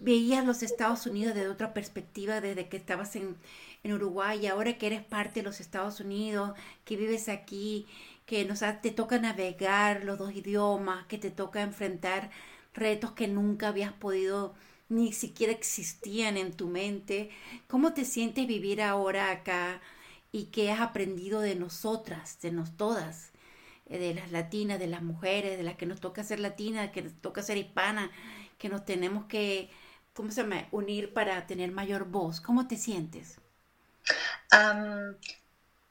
veías 0.00 0.44
los 0.44 0.62
Estados 0.62 1.06
Unidos 1.06 1.34
desde 1.34 1.48
otra 1.48 1.74
perspectiva, 1.74 2.40
desde 2.40 2.68
que 2.68 2.76
estabas 2.76 3.14
en, 3.16 3.36
en 3.84 3.92
Uruguay 3.92 4.40
y 4.42 4.46
ahora 4.46 4.78
que 4.78 4.86
eres 4.86 5.04
parte 5.04 5.40
de 5.40 5.44
los 5.44 5.60
Estados 5.60 6.00
Unidos, 6.00 6.52
que 6.84 6.96
vives 6.96 7.28
aquí, 7.28 7.86
que 8.26 8.44
nos, 8.44 8.60
te 8.82 8.90
toca 8.90 9.18
navegar 9.18 10.04
los 10.04 10.18
dos 10.18 10.32
idiomas, 10.34 11.06
que 11.06 11.18
te 11.18 11.30
toca 11.30 11.62
enfrentar 11.62 12.30
retos 12.74 13.12
que 13.12 13.28
nunca 13.28 13.68
habías 13.68 13.92
podido 13.92 14.54
ni 14.88 15.12
siquiera 15.12 15.52
existían 15.52 16.36
en 16.36 16.52
tu 16.52 16.68
mente. 16.68 17.30
¿Cómo 17.68 17.92
te 17.94 18.04
sientes 18.04 18.46
vivir 18.46 18.82
ahora 18.82 19.30
acá 19.30 19.80
y 20.32 20.44
qué 20.46 20.70
has 20.70 20.80
aprendido 20.80 21.40
de 21.40 21.54
nosotras, 21.54 22.40
de 22.40 22.52
nos 22.52 22.76
todas, 22.76 23.32
eh, 23.86 23.98
de 23.98 24.14
las 24.14 24.30
latinas, 24.32 24.78
de 24.78 24.86
las 24.86 25.02
mujeres, 25.02 25.56
de 25.58 25.64
las 25.64 25.76
que 25.76 25.86
nos 25.86 26.00
toca 26.00 26.24
ser 26.24 26.40
latina, 26.40 26.92
que 26.92 27.02
nos 27.02 27.14
toca 27.14 27.42
ser 27.42 27.56
hispana, 27.58 28.10
que 28.58 28.68
nos 28.68 28.84
tenemos 28.84 29.26
que, 29.26 29.70
¿cómo 30.12 30.30
se 30.30 30.42
llama?, 30.42 30.66
unir 30.72 31.14
para 31.14 31.46
tener 31.46 31.70
mayor 31.70 32.06
voz. 32.06 32.40
¿Cómo 32.40 32.66
te 32.68 32.76
sientes? 32.76 33.38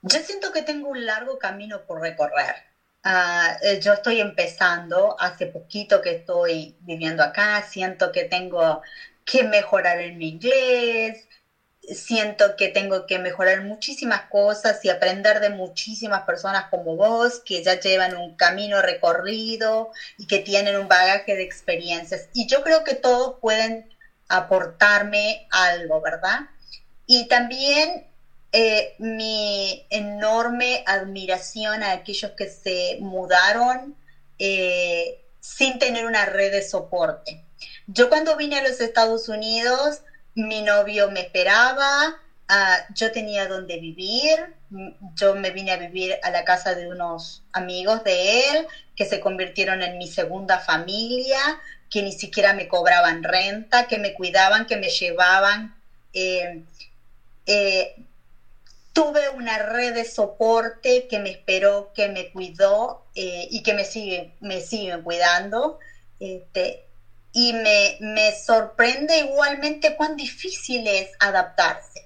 yo 0.02 0.20
siento 0.20 0.52
que 0.52 0.64
tengo 0.64 0.90
un 0.90 1.06
largo 1.06 1.38
camino 1.38 1.86
por 1.86 2.02
recorrer. 2.02 2.56
Ah, 3.04 3.58
eh, 3.62 3.80
yo 3.80 3.94
estoy 3.94 4.20
empezando, 4.20 5.16
hace 5.20 5.46
poquito 5.48 6.02
que 6.02 6.12
estoy 6.12 6.76
viviendo 6.80 7.24
acá, 7.24 7.62
siento 7.62 8.12
que 8.12 8.26
tengo 8.26 8.82
que 9.24 9.44
mejorar 9.44 10.00
en 10.02 10.18
mi 10.18 10.30
inglés, 10.30 11.27
siento 11.94 12.56
que 12.56 12.68
tengo 12.68 13.06
que 13.06 13.20
mejorar 13.20 13.62
muchísimas 13.62 14.24
cosas 14.30 14.84
y 14.84 14.90
aprender 14.90 15.40
de 15.40 15.50
muchísimas 15.50 16.24
personas 16.24 16.66
como 16.70 16.96
vos 16.96 17.40
que 17.40 17.64
ya 17.64 17.80
llevan 17.80 18.16
un 18.16 18.36
camino 18.36 18.82
recorrido 18.82 19.92
y 20.18 20.28
que 20.28 20.40
tienen 20.40 20.78
un 20.78 20.88
bagaje 20.88 21.36
de 21.36 21.44
experiencias. 21.44 22.28
Y 22.34 22.48
yo 22.48 22.62
creo 22.62 22.84
que 22.84 22.94
todos 22.94 23.36
pueden 23.40 23.88
aportarme 24.28 25.48
algo, 25.50 26.02
¿verdad? 26.02 26.40
Y 27.06 27.28
también 27.28 28.06
eh, 28.52 28.96
mi 28.98 29.86
enorme 29.90 30.84
admiración 30.86 31.84
a 31.84 31.92
aquellos 31.92 32.32
que 32.32 32.48
se 32.48 32.98
mudaron 33.00 33.96
eh, 34.40 35.20
sin 35.40 35.80
tener 35.80 36.06
una 36.06 36.26
red 36.26 36.52
de 36.52 36.62
soporte. 36.62 37.42
Yo 37.88 38.10
cuando 38.10 38.36
vine 38.36 38.58
a 38.58 38.62
los 38.62 38.82
Estados 38.82 39.30
Unidos, 39.30 40.02
mi 40.38 40.62
novio 40.62 41.10
me 41.10 41.22
esperaba, 41.22 42.16
ah, 42.48 42.80
yo 42.90 43.12
tenía 43.12 43.48
donde 43.48 43.78
vivir, 43.78 44.38
yo 45.16 45.34
me 45.34 45.50
vine 45.50 45.72
a 45.72 45.78
vivir 45.78 46.16
a 46.22 46.30
la 46.30 46.44
casa 46.44 46.76
de 46.76 46.88
unos 46.88 47.42
amigos 47.52 48.04
de 48.04 48.52
él 48.52 48.66
que 48.96 49.06
se 49.06 49.20
convirtieron 49.20 49.82
en 49.82 49.98
mi 49.98 50.08
segunda 50.08 50.60
familia, 50.60 51.58
que 51.90 52.04
ni 52.04 52.14
siquiera 52.14 52.54
me 52.54 52.68
cobraban 52.68 53.24
renta, 53.24 53.88
que 53.88 53.98
me 53.98 54.14
cuidaban, 54.14 54.66
que 54.66 54.78
me 54.78 54.90
llevaban. 54.90 55.72
Eh, 56.14 56.62
eh, 57.48 57.94
tuve 58.94 59.30
una 59.30 59.58
red 59.58 59.94
de 59.94 60.06
soporte 60.06 61.08
que 61.10 61.18
me 61.20 61.30
esperó, 61.30 61.90
que 61.96 62.10
me 62.10 62.30
cuidó 62.30 63.00
eh, 63.16 63.48
y 63.50 63.62
que 63.64 63.74
me 63.74 63.86
sigue, 63.86 64.30
me 64.40 64.62
sigue 64.62 65.02
cuidando. 65.02 65.78
Este, 66.20 66.80
y 67.32 67.54
me, 67.54 67.98
me 68.00 68.32
sorprende 68.34 69.18
igualmente 69.20 69.96
cuán 69.96 70.16
difícil 70.16 70.88
es 70.88 71.12
adaptarse. 71.20 72.04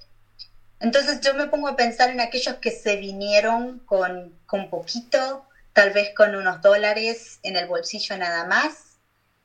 Entonces 0.80 1.20
yo 1.20 1.32
me 1.32 1.46
pongo 1.46 1.68
a 1.68 1.76
pensar 1.76 2.10
en 2.10 2.20
aquellos 2.20 2.56
que 2.56 2.72
se 2.72 2.96
vinieron 2.96 3.78
con, 3.84 4.36
con 4.46 4.68
poquito, 4.68 5.44
tal 5.72 5.92
vez 5.92 6.12
con 6.14 6.34
unos 6.34 6.60
dólares 6.60 7.38
en 7.42 7.56
el 7.56 7.66
bolsillo 7.66 8.16
nada 8.16 8.44
más, 8.44 8.98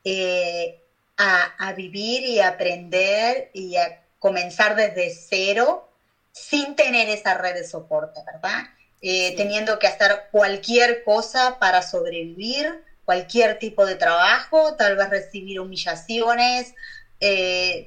eh, 0.04 0.76
a, 1.16 1.54
a, 1.58 1.74
vivir 1.74 2.24
y 2.24 2.40
aprender 2.40 3.50
y 3.54 3.76
a 3.78 3.96
comenzar 4.20 4.76
desde 4.76 5.12
cero 5.12 5.88
sin 6.32 6.76
tener 6.76 7.08
esa 7.10 7.34
red 7.34 7.54
de 7.54 7.63
soporte, 7.63 8.22
¿verdad? 8.26 8.63
Eh, 9.02 9.36
teniendo 9.36 9.78
que 9.78 9.88
hacer 9.88 10.24
cualquier 10.32 11.04
cosa 11.04 11.58
para 11.60 11.84
sobrevivir 11.84 12.80
cualquier 13.08 13.58
tipo 13.58 13.86
de 13.86 13.96
trabajo, 13.96 14.76
tal 14.76 14.98
vez 14.98 15.10
recibir 15.10 15.62
humillaciones, 15.62 16.74
eh, 17.22 17.86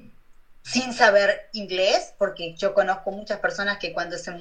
sin 0.64 0.94
saber 0.94 1.42
inglés, 1.52 2.14
porque 2.16 2.54
yo 2.56 2.72
conozco 2.72 3.10
muchas 3.10 3.38
personas 3.38 3.76
que 3.76 3.92
cuando 3.92 4.16
se 4.16 4.32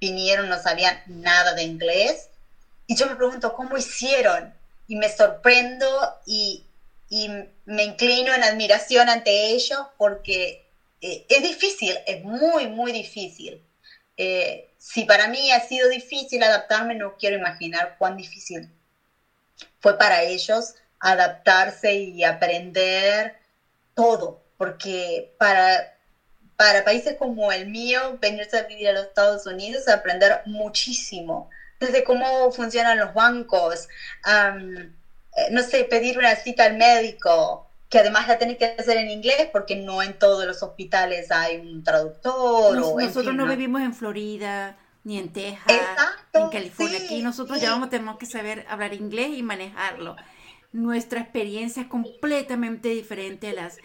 vinieron 0.00 0.48
no 0.48 0.58
sabían 0.58 0.98
nada 1.04 1.52
de 1.52 1.64
inglés. 1.64 2.30
Y 2.86 2.94
yo 2.94 3.06
me 3.06 3.14
pregunto, 3.14 3.52
¿cómo 3.52 3.76
hicieron? 3.76 4.54
Y 4.86 4.96
me 4.96 5.10
sorprendo 5.10 6.08
y, 6.24 6.64
me 7.66 7.82
inclino 7.82 8.32
en 8.32 8.42
admiración 8.42 9.10
ante 9.10 9.50
ellos 9.50 9.82
porque 9.98 10.62
eh, 11.02 11.22
es 11.28 11.42
difícil, 11.42 11.98
es 12.06 12.22
muy, 12.22 12.66
muy 12.66 12.90
difícil. 12.90 13.60
Eh, 14.16 14.64
si 14.78 15.04
para 15.04 15.28
mí 15.28 15.52
ha 15.52 15.60
sido 15.60 15.90
difícil 15.90 16.42
adaptarme, 16.42 16.94
no 16.94 17.16
quiero 17.18 17.36
imaginar 17.36 17.92
cuán 17.98 18.16
difícil 18.16 18.66
fue 19.80 19.98
para 19.98 20.22
ellos 20.22 20.74
adaptarse 21.00 21.94
y 21.94 22.22
aprender 22.24 23.34
todo, 23.94 24.40
porque 24.56 25.32
para, 25.38 25.94
para 26.56 26.84
países 26.84 27.16
como 27.18 27.50
el 27.52 27.66
mío, 27.66 28.18
venirse 28.20 28.58
a 28.58 28.62
vivir 28.62 28.88
a 28.88 28.92
los 28.92 29.06
Estados 29.06 29.46
Unidos, 29.46 29.88
aprender 29.88 30.40
muchísimo, 30.46 31.48
desde 31.80 32.04
cómo 32.04 32.52
funcionan 32.52 32.98
los 32.98 33.12
bancos, 33.12 33.88
eh, 34.26 35.48
no 35.50 35.62
sé, 35.62 35.84
pedir 35.84 36.18
una 36.18 36.36
cita 36.36 36.64
al 36.64 36.76
médico, 36.76 37.66
que 37.88 37.98
además 37.98 38.26
la 38.28 38.38
tenés 38.38 38.56
que 38.56 38.64
hacer 38.64 38.96
en 38.96 39.10
inglés 39.10 39.48
porque 39.52 39.76
no 39.76 40.02
en 40.02 40.18
todos 40.18 40.46
los 40.46 40.62
hospitales 40.62 41.30
hay 41.30 41.58
un 41.58 41.82
traductor. 41.82 42.76
nosotros 42.76 43.34
no, 43.34 43.46
vivimos 43.46 43.82
en 43.82 43.92
Florida, 43.92 44.76
ni 45.04 45.18
en 45.18 45.32
Texas, 45.32 45.72
en 46.32 46.50
California. 46.50 46.98
Aquí 46.98 47.22
nosotros 47.22 47.60
ya 47.60 47.70
vamos, 47.70 47.90
tenemos 47.90 48.18
que 48.18 48.26
saber 48.26 48.64
hablar 48.68 48.94
inglés 48.94 49.30
y 49.36 49.42
manejarlo. 49.42 50.16
Nuestra 50.72 51.20
experiencia 51.20 51.82
es 51.82 51.88
completamente 51.88 52.88
diferente 52.88 53.48
a 53.50 53.52
las, 53.52 53.78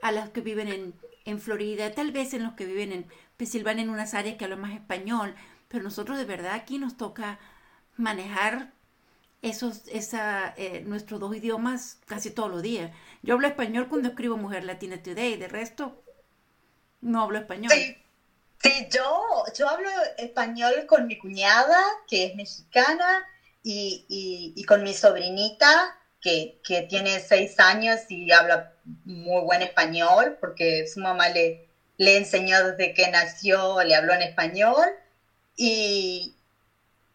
a 0.00 0.12
las 0.12 0.30
que 0.30 0.40
viven 0.40 0.68
en, 0.68 0.94
en 1.24 1.40
Florida, 1.40 1.92
tal 1.92 2.10
vez 2.10 2.34
en 2.34 2.42
los 2.42 2.54
que 2.54 2.66
viven 2.66 2.92
en 2.92 3.06
Pensilvania, 3.36 3.84
en 3.84 3.90
unas 3.90 4.14
áreas 4.14 4.36
que 4.36 4.44
hablan 4.44 4.60
más 4.60 4.72
español, 4.72 5.34
pero 5.68 5.84
nosotros 5.84 6.18
de 6.18 6.24
verdad 6.24 6.54
aquí 6.54 6.78
nos 6.78 6.96
toca 6.96 7.38
manejar 7.96 8.72
esos, 9.42 9.82
esa, 9.88 10.54
eh, 10.56 10.82
nuestros 10.86 11.20
dos 11.20 11.34
idiomas 11.36 12.00
casi 12.06 12.30
todos 12.30 12.50
los 12.50 12.62
días. 12.62 12.90
Yo 13.22 13.34
hablo 13.34 13.46
español 13.46 13.88
cuando 13.88 14.08
escribo 14.08 14.36
Mujer 14.36 14.64
Latina 14.64 15.02
Today, 15.02 15.36
de 15.36 15.48
resto 15.48 16.02
no 17.02 17.20
hablo 17.22 17.38
español. 17.38 17.70
Sí, 17.72 17.96
yo, 18.90 19.44
yo 19.54 19.68
hablo 19.68 19.88
español 20.16 20.84
con 20.86 21.06
mi 21.06 21.16
cuñada, 21.18 21.80
que 22.06 22.24
es 22.24 22.34
mexicana, 22.34 23.26
y, 23.62 24.04
y, 24.56 24.64
con 24.64 24.82
mi 24.82 24.94
sobrinita, 24.94 25.94
que, 26.20 26.54
que, 26.64 26.82
tiene 26.82 27.20
seis 27.20 27.58
años 27.60 28.00
y 28.08 28.32
habla 28.32 28.72
muy 29.04 29.42
buen 29.42 29.62
español, 29.62 30.36
porque 30.40 30.86
su 30.86 31.00
mamá 31.00 31.28
le, 31.28 31.56
le 31.96 32.16
enseñó 32.16 32.64
desde 32.64 32.92
que 32.92 33.08
nació, 33.08 33.82
le 33.82 33.94
habló 33.94 34.12
en 34.14 34.22
español. 34.22 34.88
Y, 35.56 36.34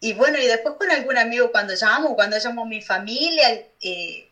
y 0.00 0.12
bueno, 0.14 0.38
y 0.38 0.46
después 0.46 0.74
con 0.76 0.90
algún 0.90 1.18
amigo 1.18 1.50
cuando 1.50 1.74
llamo, 1.74 2.14
cuando 2.14 2.38
llamo 2.38 2.62
a 2.62 2.66
mi 2.66 2.80
familia, 2.80 3.50
eh, 3.80 4.30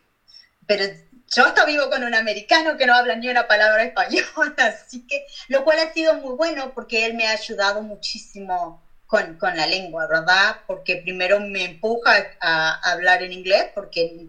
pero 0.65 0.85
yo 1.35 1.45
hasta 1.45 1.65
vivo 1.65 1.89
con 1.89 2.03
un 2.03 2.13
americano 2.15 2.77
que 2.77 2.85
no 2.85 2.93
habla 2.95 3.15
ni 3.15 3.27
una 3.27 3.47
palabra 3.47 3.83
español, 3.83 4.23
así 4.57 5.01
que, 5.07 5.23
lo 5.47 5.63
cual 5.63 5.79
ha 5.79 5.91
sido 5.91 6.13
muy 6.13 6.33
bueno 6.33 6.71
porque 6.73 7.05
él 7.05 7.13
me 7.13 7.27
ha 7.27 7.31
ayudado 7.31 7.81
muchísimo 7.81 8.77
con, 9.05 9.35
con 9.35 9.55
la 9.55 9.65
lengua, 9.65 10.05
¿verdad? 10.07 10.57
Porque 10.65 10.97
primero 10.97 11.39
me 11.39 11.63
empuja 11.63 12.27
a, 12.39 12.77
hablar 12.81 13.21
en 13.21 13.33
inglés 13.33 13.65
porque 13.73 14.27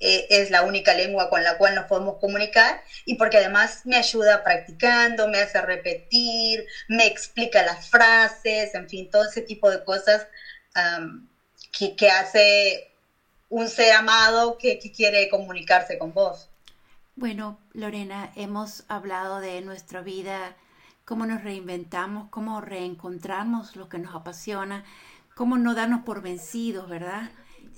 eh, 0.00 0.26
es 0.28 0.50
la 0.50 0.62
única 0.62 0.94
lengua 0.94 1.28
con 1.28 1.42
la 1.42 1.56
cual 1.56 1.74
nos 1.74 1.86
podemos 1.86 2.16
comunicar 2.18 2.80
y 3.04 3.14
porque 3.14 3.38
además 3.38 3.80
me 3.84 3.96
ayuda 3.96 4.42
practicando, 4.42 5.26
me 5.26 5.38
hace 5.38 5.60
repetir, 5.60 6.64
me 6.88 7.06
explica 7.06 7.62
las 7.62 7.88
frases, 7.88 8.74
en 8.74 8.88
fin, 8.88 9.08
todo 9.08 9.24
ese 9.24 9.42
tipo 9.42 9.70
de 9.70 9.82
cosas 9.82 10.26
que, 11.72 11.94
que 11.96 12.10
hace 12.10 12.86
un 13.48 13.68
ser 13.68 13.92
amado 13.92 14.58
que, 14.58 14.78
quiere 14.78 15.28
comunicarse 15.28 15.98
con 15.98 16.12
vos. 16.12 16.48
Bueno, 17.14 17.58
Lorena, 17.72 18.32
hemos 18.36 18.84
hablado 18.88 19.40
de 19.40 19.60
nuestra 19.62 20.02
vida, 20.02 20.56
cómo 21.04 21.26
nos 21.26 21.42
reinventamos, 21.42 22.28
cómo 22.30 22.60
reencontramos 22.60 23.76
lo 23.76 23.88
que 23.88 23.98
nos 23.98 24.14
apasiona, 24.14 24.84
cómo 25.34 25.56
no 25.58 25.74
darnos 25.74 26.02
por 26.02 26.22
vencidos, 26.22 26.88
¿verdad? 26.88 27.30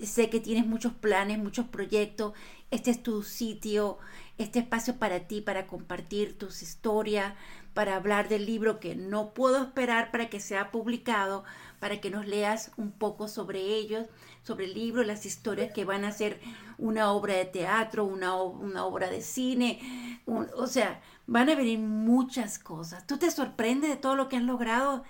Sé 0.03 0.31
que 0.31 0.41
tienes 0.41 0.67
muchos 0.67 0.93
planes, 0.93 1.39
muchos 1.39 1.67
proyectos. 1.67 2.33
Este 2.71 2.91
es 2.91 3.03
tu 3.03 3.23
sitio, 3.23 3.99
este 4.39 4.61
espacio 4.61 4.97
para 4.97 5.27
ti, 5.27 5.41
para 5.41 5.67
compartir 5.67 6.39
tus 6.39 6.63
historias, 6.63 7.35
para 7.75 7.97
hablar 7.97 8.29
del 8.29 8.47
libro 8.47 8.81
que 8.81 8.97
no 8.97 9.35
puedo 9.35 9.63
esperar 9.63 10.11
para 10.11 10.29
que 10.29 10.41
sea 10.41 10.71
publicado, 10.71 11.45
para 11.79 12.01
que 12.01 12.11
nos 12.11 12.27
leas 12.27 12.73
un 12.77 12.91
poco 12.93 13.29
sobre 13.29 13.61
ellos 13.61 14.07
sobre 14.43 14.67
el 14.67 14.75
libro, 14.75 15.03
las 15.03 15.27
historias 15.27 15.73
que 15.73 15.85
van 15.85 16.05
a 16.05 16.13
ser 16.13 16.41
una 16.79 17.13
obra 17.13 17.35
de 17.35 17.45
teatro, 17.45 18.05
una, 18.05 18.41
una 18.43 18.85
obra 18.85 19.11
de 19.11 19.23
cine, 19.23 19.81
o 20.27 20.67
sea, 20.67 21.01
van 21.27 21.49
a 21.51 21.55
venir 21.55 21.79
muchas 21.79 22.59
cosas. 22.59 23.07
¿Tú 23.07 23.19
te 23.19 23.31
sorprendes 23.31 23.91
de 23.91 23.97
todo 23.97 24.17
lo 24.17 24.29
que 24.29 24.37
has 24.37 24.43
logrado 24.43 25.05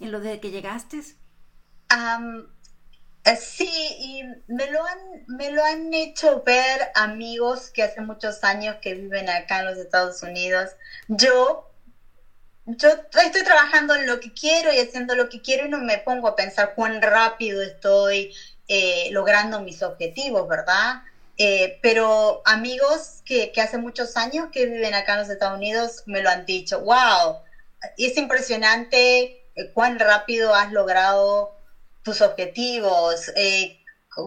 en 0.00 0.12
lo 0.12 0.20
de 0.20 0.40
que 0.40 0.50
llegaste? 0.50 1.00
Eh, 3.24 3.36
sí, 3.36 3.70
y 3.98 4.22
me 4.46 4.70
lo, 4.70 4.84
han, 4.84 4.98
me 5.26 5.50
lo 5.50 5.62
han 5.64 5.92
hecho 5.92 6.42
ver 6.44 6.80
amigos 6.94 7.70
que 7.70 7.82
hace 7.82 8.00
muchos 8.00 8.42
años 8.44 8.76
que 8.80 8.94
viven 8.94 9.28
acá 9.28 9.60
en 9.60 9.66
los 9.66 9.78
Estados 9.78 10.22
Unidos. 10.22 10.70
Yo 11.08 11.68
yo 12.76 12.90
estoy 12.90 13.44
trabajando 13.44 13.94
en 13.94 14.06
lo 14.06 14.20
que 14.20 14.34
quiero 14.34 14.70
y 14.72 14.78
haciendo 14.78 15.14
lo 15.14 15.30
que 15.30 15.40
quiero 15.40 15.66
y 15.66 15.70
no 15.70 15.78
me 15.78 15.98
pongo 15.98 16.28
a 16.28 16.36
pensar 16.36 16.74
cuán 16.74 17.00
rápido 17.00 17.62
estoy 17.62 18.34
eh, 18.68 19.08
logrando 19.10 19.58
mis 19.60 19.82
objetivos, 19.82 20.46
¿verdad? 20.46 20.96
Eh, 21.38 21.78
pero 21.80 22.40
amigos 22.44 23.22
que, 23.24 23.50
que, 23.50 23.60
hace 23.60 23.78
muchos 23.78 24.16
años 24.16 24.48
que 24.52 24.66
viven 24.66 24.94
acá 24.94 25.12
en 25.12 25.20
los 25.20 25.28
Estados 25.28 25.56
Unidos 25.56 26.02
me 26.04 26.20
lo 26.20 26.30
han 26.30 26.44
dicho, 26.44 26.80
wow, 26.80 27.36
es 27.96 28.16
impresionante 28.16 29.32
eh, 29.54 29.70
cuán 29.72 29.98
rápido 29.98 30.54
has 30.54 30.70
logrado 30.70 31.50
tus 32.02 32.20
objetivos, 32.20 33.30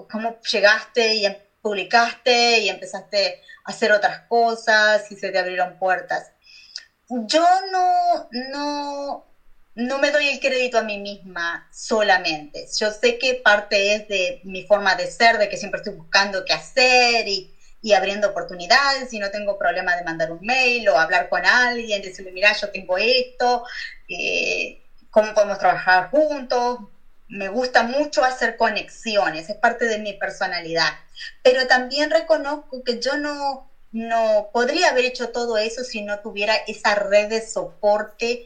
cómo 0.10 0.36
llegaste 0.52 1.14
y 1.16 1.26
em, 1.26 1.36
publicaste 1.62 2.60
y 2.60 2.70
empezaste 2.70 3.40
a 3.64 3.72
hacer 3.72 3.92
otras 3.92 4.22
cosas 4.28 5.10
y 5.12 5.16
se 5.16 5.32
te 5.32 5.38
abrieron 5.38 5.78
puertas. 5.78 6.32
Yo 7.10 7.44
no, 7.72 8.28
no, 8.32 9.24
no 9.76 9.98
me 10.00 10.12
doy 10.12 10.28
el 10.28 10.40
crédito 10.40 10.78
a 10.78 10.82
mí 10.82 10.98
misma 10.98 11.66
solamente. 11.70 12.66
Yo 12.80 12.92
sé 12.92 13.18
que 13.18 13.36
parte 13.36 13.96
es 13.96 14.08
de 14.08 14.40
mi 14.44 14.64
forma 14.64 14.96
de 14.96 15.08
ser, 15.08 15.38
de 15.38 15.48
que 15.50 15.58
siempre 15.58 15.78
estoy 15.80 15.94
buscando 15.94 16.44
qué 16.46 16.54
hacer 16.54 17.28
y, 17.28 17.48
y 17.82 17.94
abriendo 17.94 18.28
oportunidades 18.30 19.14
y 19.14 19.20
no 19.20 19.30
tengo 19.30 19.58
problema 19.58 19.96
de 19.96 20.04
mandar 20.04 20.32
un 20.32 20.40
mail 20.42 20.88
o 20.90 20.98
hablar 20.98 21.28
con 21.30 21.46
alguien, 21.46 22.02
decirle, 22.02 22.32
mira, 22.32 22.54
yo 22.54 22.70
tengo 22.70 22.98
esto, 22.98 23.64
eh, 24.08 24.78
cómo 25.10 25.34
podemos 25.34 25.58
trabajar 25.58 26.10
juntos. 26.10 26.78
Me 27.28 27.48
gusta 27.48 27.82
mucho 27.84 28.24
hacer 28.26 28.56
conexiones, 28.58 29.48
es 29.50 29.56
parte 29.58 29.86
de 29.88 29.98
mi 29.98 30.14
personalidad. 30.14 30.90
Pero 31.42 31.66
también 31.68 32.10
reconozco 32.10 32.84
que 32.84 33.00
yo 33.00 33.16
no, 33.18 33.64
no 33.92 34.50
podría 34.52 34.90
haber 34.90 35.06
hecho 35.06 35.30
todo 35.30 35.58
eso 35.58 35.84
si 35.84 36.02
no 36.02 36.20
tuviera 36.20 36.56
esa 36.68 36.96
red 36.96 37.28
de 37.30 37.42
soporte 37.42 38.42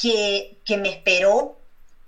que, 0.00 0.58
que 0.64 0.76
me 0.76 0.90
esperó, 0.90 1.58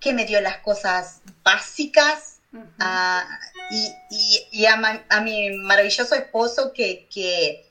que 0.01 0.13
me 0.13 0.25
dio 0.25 0.41
las 0.41 0.59
cosas 0.59 1.21
básicas 1.43 2.41
uh, 2.53 3.23
y, 3.71 3.93
y, 4.11 4.49
y 4.53 4.67
a, 4.67 5.05
a, 5.09 5.21
mi 5.21 5.51
maravilloso 5.51 6.15
esposo 6.15 6.73
que, 6.73 7.09
que, 7.13 7.69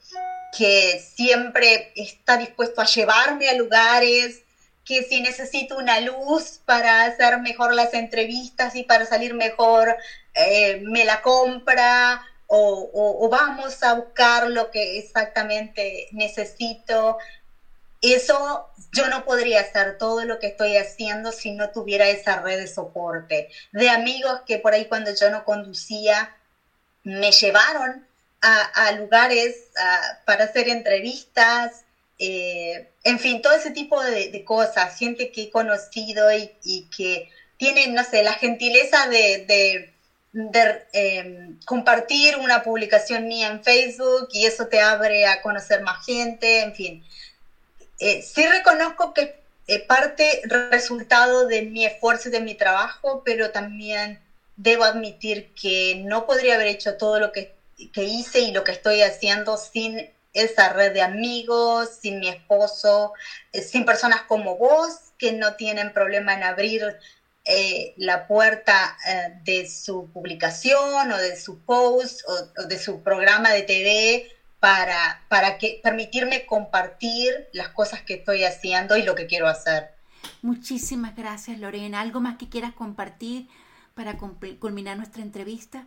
que 0.55 0.99
siempre 0.99 1.91
está 1.95 2.37
dispuesto 2.37 2.81
a 2.81 2.85
llevarme 2.85 3.49
a 3.49 3.53
lugares, 3.53 4.41
que 4.85 5.03
si 5.03 5.21
necesito 5.21 5.77
una 5.77 5.99
luz 5.99 6.61
para 6.65 7.03
hacer 7.03 7.39
mejor 7.39 7.73
las 7.73 7.93
entrevistas 7.93 8.75
y 8.75 8.83
para 8.83 9.05
salir 9.05 9.33
mejor, 9.33 9.95
eh, 10.33 10.81
me 10.83 11.05
la 11.05 11.21
compra 11.21 12.21
o, 12.47 12.89
o, 12.93 13.25
o, 13.25 13.29
vamos 13.29 13.83
a 13.83 13.93
buscar 13.93 14.49
lo 14.49 14.71
que 14.71 14.97
exactamente 14.97 16.07
necesito. 16.11 17.19
Eso 18.01 18.65
yo 18.93 19.09
no 19.09 19.23
podría 19.23 19.61
hacer 19.61 19.97
todo 19.97 20.23
lo 20.23 20.39
que 20.39 20.47
estoy 20.47 20.77
haciendo 20.77 21.31
si 21.31 21.51
no 21.51 21.69
tuviera 21.69 22.07
esa 22.09 22.37
red 22.37 22.57
de 22.57 22.67
soporte, 22.67 23.47
de 23.71 23.89
amigos 23.89 24.39
que 24.45 24.57
por 24.57 24.73
ahí 24.73 24.85
cuando 24.85 25.11
yo 25.13 25.29
no 25.29 25.43
conducía 25.43 26.31
me 27.03 27.31
llevaron 27.31 28.05
a, 28.41 28.91
lugares 28.93 29.69
para 30.23 30.45
hacer 30.45 30.69
entrevistas, 30.69 31.83
eh, 32.17 32.87
en 33.03 33.19
fin, 33.19 33.41
todo 33.41 33.53
ese 33.53 33.71
tipo 33.71 34.01
de, 34.01 34.43
cosas, 34.45 34.97
gente 34.97 35.29
que 35.29 35.43
he 35.43 35.49
conocido 35.49 36.31
y, 36.31 36.87
que 36.95 37.27
tiene, 37.57 37.87
no 37.87 38.03
sé, 38.05 38.23
la 38.23 38.33
gentileza 38.33 39.07
de, 39.07 39.91
eh, 40.93 41.55
compartir 41.65 42.37
una 42.37 42.61
publicación 42.61 43.27
mía 43.27 43.47
en 43.47 43.61
Facebook 43.61 44.29
y 44.31 44.45
eso 44.45 44.67
te 44.67 44.79
abre 44.79 45.25
a 45.25 45.41
conocer 45.41 45.81
más 45.81 46.05
gente, 46.05 46.61
en 46.61 46.73
fin 46.73 47.01
eh, 47.99 48.21
sí 48.21 48.45
reconozco 48.47 49.13
que 49.13 49.33
eh, 49.67 49.85
parte 49.85 50.41
resultado 50.45 51.45
de 51.45 51.61
mi 51.61 51.85
esfuerzo 51.85 52.29
y 52.29 52.31
de 52.31 52.39
mi 52.39 52.55
trabajo, 52.55 53.21
pero 53.23 53.51
también 53.51 54.19
debo 54.55 54.83
admitir 54.83 55.47
que 55.53 55.95
no 55.99 56.25
podría 56.25 56.55
haber 56.55 56.67
hecho 56.67 56.95
todo 56.95 57.19
lo 57.19 57.31
que, 57.31 57.51
que 57.93 58.03
hice 58.05 58.39
y 58.39 58.51
lo 58.51 58.63
que 58.63 58.71
estoy 58.71 59.01
haciendo 59.01 59.57
sin 59.57 60.09
esa 60.33 60.69
red 60.69 60.91
de 60.91 61.01
amigos, 61.01 61.89
sin 62.01 62.19
mi 62.19 62.29
esposo, 62.29 63.13
eh, 63.51 63.61
sin 63.61 63.85
personas 63.85 64.23
como 64.23 64.55
vos 64.55 65.11
que 65.19 65.33
no 65.33 65.53
tienen 65.53 65.91
problema 65.93 66.33
en 66.33 66.43
abrir 66.43 66.97
eh, 67.45 67.93
la 67.95 68.25
puerta 68.25 68.95
de 69.43 69.67
su 69.67 70.09
publicación 70.11 71.11
o 71.11 71.17
de 71.17 71.35
su 71.35 71.57
post 71.59 72.21
o, 72.27 72.65
de 72.65 72.77
su 72.77 73.01
programa 73.01 73.51
de 73.51 73.63
TV 73.63 74.23
para, 74.59 75.21
para 75.29 75.57
que, 75.57 75.79
permitirme 75.81 76.45
compartir 76.45 77.49
las 77.53 77.69
cosas 77.69 78.01
que 78.01 78.15
estoy 78.15 78.43
haciendo 78.43 78.97
y 78.97 79.03
lo 79.03 79.15
que 79.15 79.27
quiero 79.27 79.47
hacer. 79.47 79.91
Muchísimas 80.41 81.15
gracias, 81.15 81.59
Lorena. 81.59 82.01
¿Algo 82.01 82.19
más 82.19 82.37
que 82.37 82.49
quieras 82.49 82.73
compartir 82.73 83.47
para 83.93 84.17
culminar 84.17 84.97
nuestra 84.97 85.21
entrevista? 85.21 85.85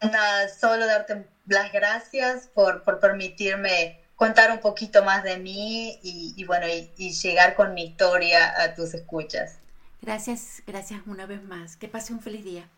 Nada, 0.00 0.48
solo 0.48 0.86
darte 0.86 1.26
las 1.46 1.72
gracias 1.72 2.46
por, 2.48 2.84
por 2.84 3.00
permitirme 3.00 4.00
contar 4.14 4.52
un 4.52 4.60
poquito 4.60 5.04
más 5.04 5.24
de 5.24 5.38
mí 5.38 5.98
y, 6.02 6.34
y 6.36 6.44
bueno, 6.44 6.66
y, 6.68 6.90
y, 6.96 7.12
llegar 7.12 7.54
con 7.54 7.74
mi 7.74 7.84
historia 7.84 8.62
a 8.62 8.74
tus 8.74 8.94
escuchas. 8.94 9.58
Gracias, 10.00 10.62
gracias 10.66 11.00
una 11.06 11.26
vez 11.26 11.42
más. 11.42 11.76
Que 11.76 11.88
pase 11.88 12.12
un 12.12 12.20
feliz 12.20 12.44
día. 12.44 12.68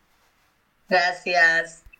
Gracias. 0.89 1.83